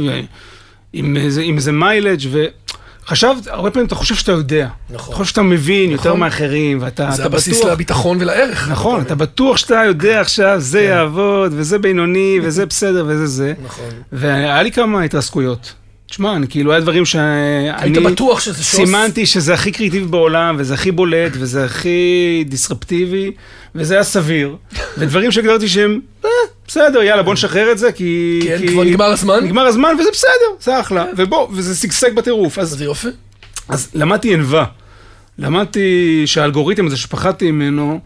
ועם 0.93 1.17
איזה- 1.17 1.41
עם 1.41 1.55
איזה 1.55 1.71
מיילג' 1.71 2.19
וחשבת, 3.05 3.47
הרבה 3.47 3.71
פעמים 3.71 3.87
אתה 3.87 3.95
חושב 3.95 4.15
שאתה 4.15 4.31
יודע. 4.31 4.67
נכון. 4.89 5.13
אתה 5.13 5.15
חושב 5.15 5.29
שאתה 5.29 5.41
מבין 5.41 5.91
יותר 5.91 6.09
נכון. 6.09 6.19
מאחרים, 6.19 6.77
ואתה 6.81 7.11
זה 7.11 7.21
אתה 7.21 7.25
הבסיס 7.25 7.59
בטוח... 7.59 7.71
לביטחון 7.71 8.17
ולערך. 8.21 8.69
נכון, 8.69 9.01
אתה 9.01 9.15
בטוח 9.15 9.57
שאתה 9.57 9.83
יודע 9.87 10.21
עכשיו, 10.21 10.55
זה 10.59 10.81
יעבוד, 10.81 11.51
וזה 11.55 11.79
בינוני, 11.79 12.39
וזה 12.43 12.65
בסדר, 12.65 13.05
וזה 13.07 13.27
זה. 13.27 13.53
נכון. 13.63 13.89
והיה 14.11 14.63
לי 14.63 14.71
כמה 14.71 15.03
התרסקויות. 15.03 15.73
תשמע, 16.13 16.35
אני 16.35 16.47
כאילו, 16.47 16.71
היה 16.71 16.81
דברים 16.81 17.05
שאני... 17.05 17.69
היית 17.77 17.97
בטוח 17.97 18.39
שזה 18.39 18.63
שוס? 18.63 18.75
סימנתי 18.75 19.25
שזה 19.25 19.53
הכי 19.53 19.71
קריאיטיבי 19.71 20.05
בעולם, 20.05 20.55
וזה 20.59 20.73
הכי 20.73 20.91
בולט, 20.91 21.31
וזה 21.33 21.65
הכי 21.65 22.43
דיסרפטיבי, 22.47 23.31
וזה 23.75 23.93
היה 23.93 24.03
סביר. 24.03 24.55
ודברים 24.97 25.31
שהגדרתי 25.31 25.67
שהם, 25.67 25.99
אה, 26.25 26.29
בסדר, 26.67 27.04
יאללה, 27.04 27.23
בוא 27.23 27.34
נשחרר 27.34 27.71
את 27.71 27.78
זה, 27.78 27.91
כי... 27.91 28.39
כן, 28.43 28.67
כבר 28.67 28.84
נגמר 28.84 29.06
הזמן? 29.06 29.43
נגמר 29.43 29.62
הזמן, 29.62 29.95
וזה 29.99 30.10
בסדר, 30.13 30.32
זה 30.60 30.80
אחלה. 30.80 31.06
ובוא, 31.17 31.47
וזה 31.52 31.76
שגשג 31.76 32.15
בטירוף. 32.15 32.60
אז 32.60 32.73
אז, 32.73 32.78
זה 32.78 32.86
יופי. 32.86 33.08
אז 33.69 33.89
למדתי 33.93 34.34
ענווה. 34.34 34.65
למדתי 35.39 36.21
שהאלגוריתם 36.26 36.88
הזה 36.88 36.97
שפחדתי 36.97 37.52
ממנו, 37.52 37.99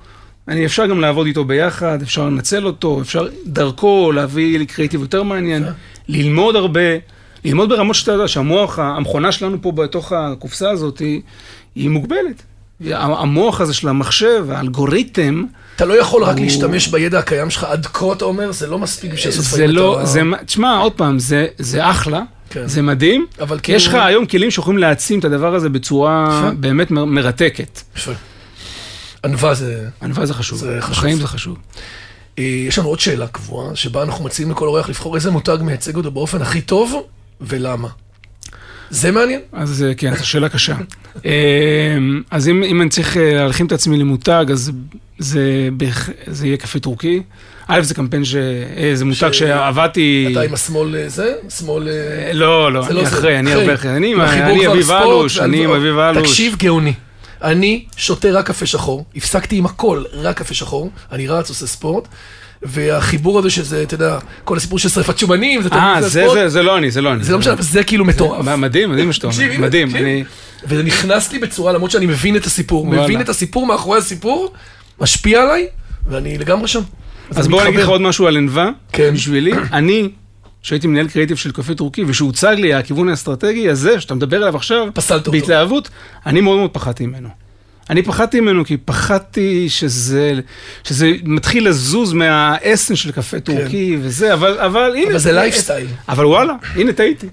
אני 0.47 0.65
אפשר 0.65 0.85
גם 0.85 1.01
לעבוד 1.01 1.27
איתו 1.27 1.45
ביחד, 1.45 2.01
אפשר 2.01 2.25
לנצל 2.25 2.65
אותו, 2.65 3.01
אפשר 3.01 3.27
דרכו 3.45 4.11
להביא 4.11 4.59
לי 4.59 4.65
קריאיטיב 4.65 5.01
יותר 5.01 5.23
מעניין, 5.23 5.63
ללמוד 6.07 6.55
הרבה, 6.55 6.81
ללמוד 7.45 7.69
ברמות 7.69 7.95
שאתה 7.95 8.11
יודע 8.11 8.27
שהמוח, 8.27 8.79
המכונה 8.79 9.31
שלנו 9.31 9.61
פה 9.61 9.71
בתוך 9.71 10.11
הקופסה 10.11 10.69
הזאת 10.69 10.99
היא, 10.99 11.21
היא 11.75 11.89
מוגבלת. 11.89 12.43
המוח 12.91 13.61
הזה 13.61 13.73
של 13.73 13.87
המחשב, 13.87 14.45
האלגוריתם, 14.51 15.43
אתה 15.75 15.85
לא 15.85 15.93
יכול 16.01 16.23
רק 16.23 16.35
הוא- 16.37 16.43
להשתמש 16.45 16.87
בידע 16.87 17.19
הקיים 17.19 17.49
שלך 17.49 17.63
עד 17.63 17.85
כה, 17.85 18.13
אתה 18.13 18.25
אומר, 18.25 18.51
זה 18.51 18.67
לא 18.67 18.79
מספיק 18.79 19.11
בשביל 19.13 19.33
לעשות 19.33 19.45
זה 19.45 19.67
לא, 19.67 19.99
זה, 20.03 20.21
תשמע, 20.45 20.77
עוד 20.77 20.91
פעם, 20.93 21.19
זה, 21.19 21.47
זה 21.57 21.89
אחלה, 21.89 22.21
כן. 22.49 22.67
זה 22.67 22.81
מדהים. 22.81 23.25
אבל 23.41 23.59
כאילו- 23.63 23.75
יש 23.77 23.87
לך 23.87 23.93
היום 23.93 24.25
כלים 24.25 24.51
שיכולים 24.51 24.77
להעצים 24.77 25.19
את 25.19 25.25
הדבר 25.25 25.55
הזה 25.55 25.69
בצורה 25.69 26.39
יפה. 26.39 26.51
באמת 26.59 26.91
מר- 26.91 27.05
מרתקת. 27.05 27.81
יפה. 27.97 28.11
ענווה 29.25 29.53
זה... 29.53 29.87
ענווה 30.01 30.25
זה 30.25 30.33
חשוב, 30.33 30.59
זה 30.59 30.77
חשוב. 30.81 30.91
בחיים 30.95 31.17
זה 31.17 31.27
חשוב. 31.27 31.57
אה, 32.39 32.43
יש 32.43 32.79
לנו 32.79 32.87
עוד 32.87 32.99
שאלה 32.99 33.27
קבועה, 33.27 33.75
שבה 33.75 34.03
אנחנו 34.03 34.25
מציעים 34.25 34.51
לכל 34.51 34.67
אורח 34.67 34.89
לבחור 34.89 35.15
איזה 35.15 35.31
מותג 35.31 35.57
מייצג 35.61 35.95
אותו 35.95 36.11
באופן 36.11 36.41
הכי 36.41 36.61
טוב, 36.61 37.03
ולמה. 37.41 37.87
זה 38.89 39.11
מעניין? 39.11 39.39
אז 39.53 39.83
אה, 39.83 39.93
כן, 39.93 40.15
זו 40.15 40.27
שאלה 40.27 40.49
קשה. 40.49 40.75
אה, 41.25 41.31
אז 42.31 42.47
אם, 42.49 42.63
אם 42.63 42.81
אני 42.81 42.89
צריך 42.89 43.17
אה, 43.17 43.33
להלחים 43.33 43.65
את 43.65 43.71
עצמי 43.71 43.97
למותג, 43.97 44.45
אז 44.51 44.71
זה, 45.19 45.69
זה 46.27 46.47
יהיה 46.47 46.57
קפה 46.57 46.79
טורקי. 46.79 47.21
א', 47.67 47.81
זה 47.81 47.93
קמפיין 47.93 48.25
ש... 48.25 48.35
זה 48.93 49.05
מותג 49.05 49.31
ש- 49.31 49.39
שעבדתי... 49.39 50.27
אתה 50.31 50.41
עם 50.41 50.53
השמאל 50.53 51.07
זה? 51.07 51.33
שמאל... 51.49 51.87
לא, 52.33 52.73
לא, 52.73 52.81
זה 52.81 52.87
אני 52.87 52.95
לא 52.95 53.03
זה. 53.03 53.09
אחרי, 53.09 53.39
אני 53.39 53.53
הרבה 53.53 53.73
אחרי. 53.73 53.91
אני 53.97 54.11
עם- 54.11 54.21
אביב 54.71 54.91
אלוש, 54.91 55.39
אני 55.39 55.63
עם 55.63 55.71
אביב 55.71 55.97
אלוש. 55.97 56.29
תקשיב, 56.29 56.55
גאוני. 56.59 56.93
אני 57.43 57.85
שותה 57.97 58.31
רק 58.31 58.47
קפה 58.47 58.65
שחור, 58.65 59.05
הפסקתי 59.15 59.55
עם 59.57 59.65
הכל, 59.65 60.03
רק 60.13 60.37
קפה 60.37 60.53
שחור, 60.53 60.89
אני 61.11 61.27
רץ, 61.27 61.49
עושה 61.49 61.67
ספורט, 61.67 62.07
והחיבור 62.61 63.39
הזה 63.39 63.49
שזה, 63.49 63.83
אתה 63.83 63.93
יודע, 63.93 64.19
כל 64.43 64.57
הסיפור 64.57 64.79
של 64.79 64.89
שרפת 64.89 65.17
שומנים, 65.17 65.61
זה 65.61 65.69
אה, 65.71 66.01
זה 66.01 66.09
זה, 66.09 66.27
זה, 66.33 66.49
זה 66.49 66.63
לא 66.63 66.77
אני, 66.77 66.91
זה 66.91 67.01
לא 67.01 67.13
אני. 67.13 67.23
זה 67.23 67.31
לא 67.31 67.39
משנה, 67.39 67.53
אבל 67.53 67.61
זה 67.61 67.83
כאילו 67.83 68.05
מטורף. 68.05 68.45
מדהים, 68.45 68.91
מדהים 68.91 69.07
מה 69.07 69.13
שאתה 69.13 69.27
אומר. 69.27 69.59
מדהים. 69.59 69.87
וזה 70.67 70.83
נכנס 70.83 71.31
לי 71.31 71.39
בצורה, 71.39 71.73
למרות 71.73 71.91
שאני 71.91 72.05
מבין 72.05 72.35
את 72.35 72.45
הסיפור. 72.45 72.87
מבין 72.87 73.21
את 73.21 73.29
הסיפור 73.29 73.65
מאחורי 73.65 73.97
הסיפור, 73.97 74.53
משפיע 75.01 75.41
עליי, 75.41 75.67
ואני 76.07 76.37
לגמרי 76.37 76.67
שם. 76.67 76.81
אז 77.29 77.37
אני 77.45 77.47
בוא 77.47 77.61
אני 77.61 77.69
אגיד 77.69 77.79
לך. 77.79 77.87
עוד 77.87 78.01
משהו 78.01 78.27
על 78.27 78.37
ענווה. 78.37 78.69
כן. 78.91 79.13
בשבילי, 79.13 79.51
אני, 79.73 80.09
שהייתי 80.61 80.87
מנהל 80.87 81.07
קריאיטיב 81.07 81.37
של 81.37 81.51
קפה 81.51 81.73
טורקי, 81.75 82.03
ושהוצג 82.07 82.55
לי 82.59 82.73
הכיוון 82.73 83.09
האסטרטגי 83.09 83.69
הזה, 83.69 83.99
שאתה 83.99 84.15
מדבר 84.15 84.37
עליו 84.37 84.55
עכשיו, 84.55 84.87
פסלת 84.93 85.19
אותו. 85.19 85.31
בהתלהבות, 85.31 85.89
אני 86.25 86.41
מאוד 86.41 86.57
מאוד 86.57 86.71
פחדתי 86.71 87.05
ממנו. 87.05 87.29
אני 87.89 88.03
פחדתי 88.03 88.39
ממנו 88.39 88.65
כי 88.65 88.77
פחדתי 88.77 89.69
שזה, 89.69 90.33
שזה 90.83 91.11
מתחיל 91.23 91.69
לזוז 91.69 92.13
מה 92.13 92.31
essence 92.31 92.95
של 92.95 93.11
קפה 93.11 93.39
טורקי 93.39 93.97
וזה, 94.01 94.33
אבל, 94.33 94.59
אבל 94.59 94.91
הנה... 94.95 95.05
כן. 95.05 95.09
אבל 95.11 95.19
זה 95.19 95.31
לייפסטייל. 95.31 95.87
אבל 96.09 96.25
וואלה, 96.25 96.53
הנה 96.75 96.93
טעיתי. 96.93 97.27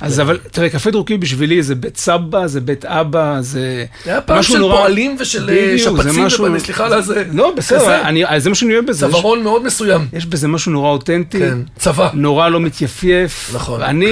אז 0.00 0.20
אבל, 0.20 0.38
תראה, 0.50 0.68
קפה 0.70 0.92
טורקי 0.92 1.16
בשבילי 1.16 1.62
זה 1.62 1.74
בית 1.74 1.96
סבא, 1.96 2.46
זה 2.46 2.60
בית 2.60 2.84
אבא, 2.84 3.36
זה 3.40 3.84
זה 4.04 4.10
היה 4.10 4.20
פעם 4.20 4.38
משהו 4.38 4.52
של 4.54 4.58
נורא- 4.60 4.76
פועלים 4.76 5.16
ושל 5.20 5.50
אה, 5.50 5.78
שפצים, 5.78 6.24
משהו- 6.24 6.60
סליחה 6.60 6.86
על 6.86 7.02
זה. 7.02 7.24
לא, 7.32 7.54
בסדר. 7.56 8.00
אני, 8.02 8.24
זה 8.38 8.48
מה 8.48 8.54
שאני 8.54 8.74
אוהב 8.74 8.86
בזה. 8.86 9.06
צווארון 9.06 9.42
מאוד 9.42 9.64
מסוים. 9.64 10.06
יש 10.12 10.26
בזה 10.26 10.48
משהו 10.48 10.72
נורא 10.72 10.90
אותנטי, 10.90 11.38
כן, 11.38 11.58
צבא. 11.78 12.10
נורא 12.14 12.48
לא 12.48 12.60
מתייפייף. 12.60 13.50
נכון. 13.54 13.82
אני, 13.82 14.06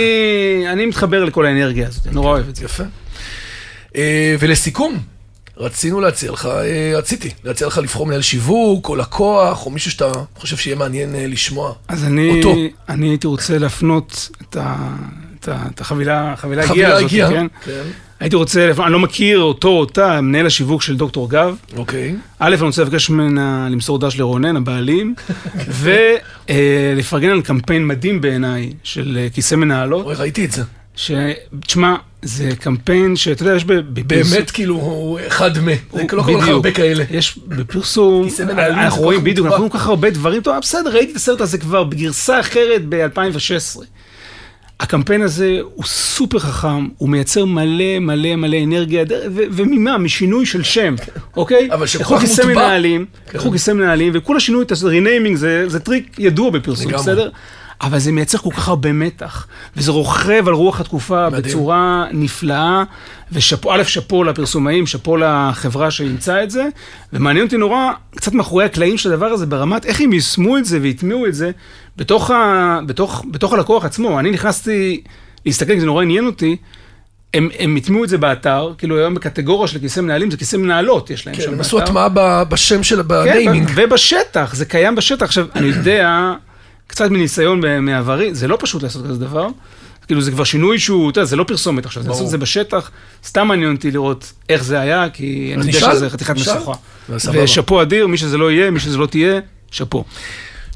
מתחבר 0.86 1.24
לכל 1.24 1.46
האנרגיה 1.46 1.88
הזאת, 1.88 2.12
נורא 2.12 2.30
אוהב 2.30 2.48
את 2.48 2.56
זה. 2.56 2.64
יפה. 2.64 2.84
אה, 3.96 4.36
ולסיכום, 4.40 4.98
רצינו 5.56 6.00
להציע 6.00 6.32
לך, 6.32 6.46
אה, 6.46 6.92
רציתי 6.96 7.30
להציע 7.44 7.66
לך 7.66 7.78
לבחור 7.78 8.06
מנהל 8.06 8.22
שיווק, 8.22 8.88
או 8.88 8.96
לקוח, 8.96 9.66
או 9.66 9.70
מישהו 9.70 9.90
שאתה 9.90 10.12
חושב 10.36 10.56
שיהיה 10.56 10.76
מעניין 10.76 11.14
אה, 11.14 11.26
לשמוע. 11.26 11.72
אז 11.88 12.04
אני, 12.04 12.38
אותו. 12.38 12.54
אני 12.88 13.08
הייתי 13.08 13.26
רוצה 13.26 13.58
להפנות 13.58 14.28
את, 14.42 14.56
ה, 14.56 14.76
את, 15.40 15.48
ה, 15.48 15.62
את 15.74 15.80
החבילה, 15.80 16.32
החבילה 16.32 16.64
הגיעה 16.64 16.92
הזאת, 16.92 17.04
הגיעה. 17.04 17.30
כן? 17.30 17.46
כן. 17.64 17.82
הייתי 18.20 18.36
רוצה, 18.36 18.70
אני 18.84 18.92
לא 18.92 18.98
מכיר 18.98 19.38
אותו, 19.40 19.68
אותה, 19.68 20.20
מנהל 20.20 20.46
השיווק 20.46 20.82
של 20.82 20.96
דוקטור 20.96 21.30
גב. 21.30 21.56
אוקיי. 21.76 22.16
א', 22.38 22.54
אני 22.54 22.66
רוצה 22.66 22.82
לבקש 22.82 23.10
ממנה 23.10 23.68
למסור 23.70 23.98
דש 23.98 24.18
לרונן, 24.18 24.56
הבעלים, 24.56 25.14
ולפרגן 26.48 27.30
על 27.30 27.42
קמפיין 27.42 27.86
מדהים 27.86 28.20
בעיניי 28.20 28.72
של 28.82 29.18
אה, 29.20 29.30
כיסא 29.34 29.54
מנהלות, 29.54 30.06
ראיתי 30.18 30.44
את 30.44 30.52
זה. 30.52 30.62
שתשמע, 30.96 31.94
זה 32.22 32.50
קמפיין 32.60 33.16
שאתה 33.16 33.42
יודע, 33.42 33.56
יש 33.56 33.64
בפרסום- 33.64 34.04
באמת, 34.34 34.50
כאילו, 34.50 34.74
הוא 34.74 35.18
אחד 35.26 35.50
מ... 35.58 35.68
זה 35.92 36.04
לא 36.12 36.18
לך 36.22 36.26
בדיוק. 36.28 36.42
הרבה 36.48 36.70
כאלה. 36.70 37.04
יש 37.10 37.38
בפרסום, 37.46 38.24
כיסא 38.24 38.42
מנהלים 38.42 38.78
אנחנו 38.78 38.98
כל 38.98 39.04
רואים 39.04 39.20
כך 39.20 39.26
בדיוק. 39.26 39.46
אנחנו 39.46 39.58
רואים 39.58 39.70
כל 39.72 39.78
כך 39.78 39.86
הרבה 39.86 40.10
דברים, 40.10 40.42
טוב, 40.42 40.54
בסדר, 40.60 40.90
ראיתי 40.90 41.10
את 41.12 41.16
הסרט 41.16 41.40
הזה 41.40 41.58
כבר 41.58 41.84
בגרסה 41.84 42.40
אחרת 42.40 42.82
ב-2016. 42.88 43.80
הקמפיין 44.80 45.22
הזה 45.22 45.58
הוא 45.74 45.84
סופר 45.84 46.38
חכם, 46.38 46.88
הוא 46.98 47.08
מייצר 47.08 47.44
מלא 47.44 47.98
מלא 48.00 48.36
מלא 48.36 48.56
אנרגיה, 48.64 49.04
וממה? 49.34 49.98
משינוי 49.98 50.46
של 50.46 50.62
שם, 50.62 50.94
אוקיי? 51.36 51.68
אבל 51.72 51.86
שכל 51.86 52.00
לקחו 52.00 52.14
כך 52.16 52.20
כיסא 52.20 52.42
מוטבע. 52.42 52.54
מנהלים, 52.54 53.06
כן. 53.30 53.38
לקחו 53.38 53.52
כיסא 53.52 53.70
מנהלים, 53.70 54.12
וכולה 54.14 54.40
שינו 54.40 54.62
את 54.62 54.72
ה-renaming, 54.72 55.36
זה 55.66 55.80
טריק 55.84 56.16
ידוע 56.18 56.50
בפרסום. 56.50 56.92
בסדר? 56.92 57.28
אבל 57.84 57.98
זה 57.98 58.12
מייצר 58.12 58.38
כל 58.38 58.50
כך 58.50 58.68
הרבה 58.68 58.92
מתח, 58.92 59.46
וזה 59.76 59.90
רוכב 59.90 60.48
על 60.48 60.54
רוח 60.54 60.80
התקופה 60.80 61.26
מדהים. 61.30 61.42
בצורה 61.42 62.06
נפלאה, 62.12 62.84
ושאפו, 63.32 63.74
א', 63.74 63.82
שאפו 63.82 64.24
לפרסומאים, 64.24 64.86
שאפו 64.86 65.16
לחברה 65.16 65.90
שאימצה 65.90 66.42
את 66.42 66.50
זה, 66.50 66.68
ומעניין 67.12 67.44
אותי 67.44 67.56
נורא, 67.56 67.90
קצת 68.16 68.32
מאחורי 68.32 68.64
הקלעים 68.64 68.98
של 68.98 69.12
הדבר 69.12 69.26
הזה, 69.26 69.46
ברמת 69.46 69.86
איך 69.86 70.00
הם 70.00 70.12
יישמו 70.12 70.58
את 70.58 70.64
זה 70.64 70.78
והטמיעו 70.82 71.26
את 71.26 71.34
זה 71.34 71.50
בתוך, 71.96 72.30
ה, 72.30 72.78
בתוך, 72.86 73.24
בתוך 73.30 73.52
הלקוח 73.52 73.84
עצמו. 73.84 74.18
אני 74.20 74.30
נכנסתי 74.30 75.02
להסתכל, 75.46 75.72
כי 75.72 75.80
זה 75.80 75.86
נורא 75.86 76.02
עניין 76.02 76.26
אותי, 76.26 76.56
הם, 77.34 77.48
הם 77.58 77.76
הטמיעו 77.76 78.04
את 78.04 78.08
זה 78.08 78.18
באתר, 78.18 78.72
כאילו 78.78 78.98
היום 78.98 79.14
בקטגוריה 79.14 79.68
של 79.68 79.78
כיסא 79.78 80.00
מנהלים, 80.00 80.30
זה 80.30 80.36
כיסא 80.36 80.56
מנהלות, 80.56 81.10
יש 81.10 81.26
להם 81.26 81.36
כן, 81.36 81.42
שם 81.42 81.52
הם 81.52 81.60
עשו 81.60 81.76
באתר. 81.78 81.98
הטמעה 82.00 82.44
בשם 82.44 82.82
של, 82.82 83.02
כן, 83.02 83.08
ב 83.08 83.16
naming. 83.16 83.70
ו- 83.74 83.80
ובשטח, 83.84 84.54
זה 84.54 84.64
קיים 84.64 84.94
בשטח. 84.94 85.22
עכשיו, 85.22 85.46
אני 85.54 85.66
יודע, 85.66 86.32
קצת 86.86 87.10
מניסיון 87.10 87.60
מעברי, 87.80 88.34
זה 88.34 88.48
לא 88.48 88.56
פשוט 88.60 88.82
לעשות 88.82 89.06
כזה 89.06 89.18
דבר. 89.20 89.46
כאילו, 90.06 90.20
זה 90.20 90.30
כבר 90.30 90.44
שינוי 90.44 90.78
שהוא, 90.78 91.10
אתה 91.10 91.20
יודע, 91.20 91.28
זה 91.28 91.36
לא 91.36 91.44
פרסומת 91.44 91.86
עכשיו, 91.86 92.02
זה. 92.02 92.08
לעשות 92.08 92.24
את 92.24 92.30
זה 92.30 92.38
בשטח. 92.38 92.90
סתם 93.26 93.48
מעניין 93.48 93.74
אותי 93.74 93.90
לראות 93.90 94.32
איך 94.48 94.64
זה 94.64 94.80
היה, 94.80 95.06
כי 95.12 95.54
אני 95.56 95.72
יודע 95.72 95.92
שזה 95.94 96.10
חתיכת. 96.10 96.34
משוכה. 96.36 96.72
ושאפו 97.08 97.82
אדיר, 97.82 98.06
מי 98.06 98.16
שזה 98.18 98.38
לא 98.38 98.50
יהיה, 98.50 98.70
מי 98.70 98.80
שזה 98.80 98.98
לא 98.98 99.06
תהיה, 99.06 99.40
שאפו. 99.70 100.04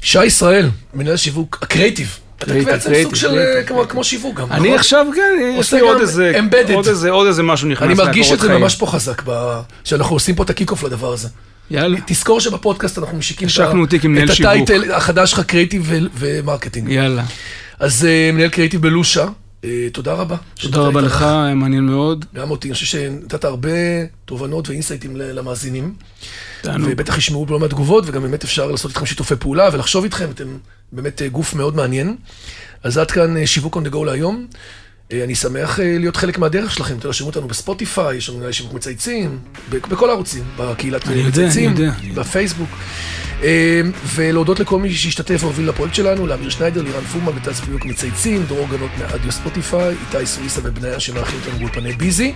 שי 0.01 0.25
ישראל, 0.25 0.69
מנהל 0.93 1.17
שיווק, 1.17 1.59
הקרייטיב. 1.61 2.17
אתה 2.37 2.53
בעצם 2.53 2.91
סוג 3.03 3.15
של, 3.15 3.39
כמו- 3.89 4.03
שיווק 4.03 4.35
גם, 4.39 4.51
אני 4.51 4.59
נכון? 4.67 4.79
עכשיו, 4.79 5.05
כן, 5.15 5.55
יש 5.59 5.73
לי 5.73 5.79
עוד 5.79 6.01
איזה. 6.01 6.31
עוד 7.09 7.27
איזה, 7.27 7.43
משהו 7.43 7.67
נכנס 7.67 7.85
אני 7.85 7.93
מרגיש 7.93 8.31
את 8.31 8.39
זה. 8.39 8.57
ממש 8.57 8.75
פה 8.75 8.87
חזק, 8.87 9.23
שאנחנו 9.83 10.15
עושים 10.15 10.35
פה 10.35 10.43
את 10.43 10.49
ה 10.49 10.53
kick-off 10.53 10.83
לדבר 10.83 11.13
הזה. 11.13 11.27
יאללה, 11.71 11.99
תזכור 12.05 12.39
שבפודקאסט 12.39 12.97
אנחנו 12.97 13.17
משיקים 13.17 13.47
את 13.47 13.53
את. 13.53 13.73
הטייטל 14.45 14.91
החדש 14.91 15.31
שלך, 15.31 15.39
קריאייטיב 15.39 15.83
ו- 15.85 15.97
ו 16.13 16.20
marketing. 16.20 16.89
יאללה. 16.89 17.23
אז 17.79 18.05
אה, 18.05 18.29
מנהל 18.33 18.49
קריאייטיב 18.49 18.81
בלושה, 18.81 19.25
אה, 19.63 19.87
תודה 19.93 20.13
רבה. 20.13 20.35
תודה 20.59 20.79
רבה. 20.81 21.01
לך, 21.01 21.21
היה 21.21 21.55
מעניין 21.55 21.85
מאוד. 21.85 22.25
גם 22.35 22.51
אותי, 22.51 22.67
אני 22.67 22.73
חושב 22.73 22.85
שנתת 22.85 23.43
הרבה 23.43 23.69
תובנות 24.25 24.69
ו 24.69 24.74
insightים 24.74 25.15
למאזינים. 25.15 25.93
תענוג. 26.61 26.89
ובטח 26.91 27.17
ישמעו 27.17 27.45
לא 27.49 27.59
מעט 27.59 27.69
תגובות, 27.69 28.03
וגם 28.07 28.21
באמת 28.21 28.43
אפשר 28.43 28.71
לעשות 28.71 28.91
איתכם 28.91 29.05
שיתופי 29.05 29.35
פעולה 29.35 29.69
ולחשוב 29.73 30.03
איתכם, 30.03 30.29
אתם 30.31 30.57
באמת 30.91 31.21
אה, 31.21 31.27
גוף 31.27 31.53
מאוד 31.53 31.75
מעניין. 31.75 32.15
אז 32.83 32.97
עד 32.97 33.11
כאן 33.11 33.45
שיווק 33.45 33.77
on 33.77 33.79
the 33.79 33.93
go 33.93 34.05
להיום. 34.05 34.47
אה, 35.13 35.23
אני 35.23 35.35
שמח 35.35 35.79
אה, 35.79 35.97
להיות 35.99 36.15
חלק 36.15 36.37
מהדרך 36.37 36.71
שלכם, 36.71 36.99
תרשמו 36.99 37.27
אותנו 37.27 37.47
בספוטיפיי, 37.47 38.17
יש 38.17 38.29
לנו 38.29 38.37
מנהלי 38.37 38.53
שיווק 38.53 38.73
מצייצים, 38.73 39.39
בכל 39.69 40.09
הערוצים, 40.09 40.43
בקהילת 40.57 41.07
מצייצים. 41.07 41.75
בפייסבוק. 42.15 42.69
אה, 43.43 43.81
ולהודות 44.15 44.59
לכל 44.59 44.79
מי 44.79 44.93
שהשתתף 44.93 45.43
והוביל 45.43 45.69
לפרויקט 45.69 45.95
שלנו, 45.95 46.27
לאמיר 46.27 46.49
שניידר, 46.49 46.81
לירן 46.81 47.03
פורמן 47.03 47.37
וטס 47.37 47.59
פיוק 47.59 47.85
מצייצים, 47.85 48.43
דרור 48.47 48.67
גנות 48.71 48.91
מאדיו 48.99 49.31
ספוטיפיי, 49.31 49.95
איתי 50.05 50.25
סוויסה 50.25 50.61
ובניה 50.63 50.99
שמארחים 50.99 51.39
אותנו 51.39 51.59
באולפני 51.59 51.93
ביזי. 51.93 52.33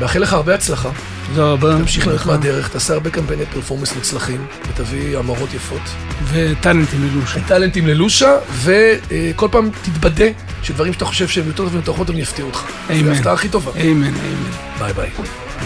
מאחל 0.00 0.18
לך 0.18 0.32
הרבה 0.32 0.54
הצלחה, 0.54 0.90
תודה 1.28 1.44
רבה. 1.46 1.76
תמשיך 1.78 2.06
ללכת. 2.06 2.26
מהדרך, 2.26 2.68
תעשה 2.68 2.94
הרבה 2.94 3.10
קמפייני 3.10 3.46
פרפורמנס 3.46 3.94
מוצלחים, 3.96 4.46
ותביא 4.68 5.18
המרות 5.18 5.54
יפות. 5.54 5.80
וטאלנטים 6.24 7.00
ללושה. 7.02 7.40
טאלנטים 7.48 7.86
ללושה, 7.86 8.36
וכל 8.52 9.48
פעם 9.50 9.70
תתבדה 9.82 10.24
שדברים 10.62 10.92
שאתה 10.92 11.04
חושב 11.04 11.28
שהם 11.28 11.46
יותר 11.46 11.62
טובים 11.64 11.76
יותר 11.80 11.92
טובים 11.92 12.18
יפתיעו 12.18 12.48
אותך. 12.48 12.62
אמן. 12.90 13.04
זו 13.04 13.10
ההפתעה 13.10 13.32
הכי 13.32 13.48
טובה. 13.48 13.72
אמן, 13.80 14.04
אמן. 14.04 14.50
ביי 14.78 14.92
ביי. 14.92 15.10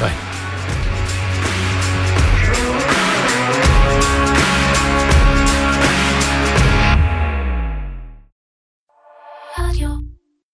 ביי. 0.00 0.10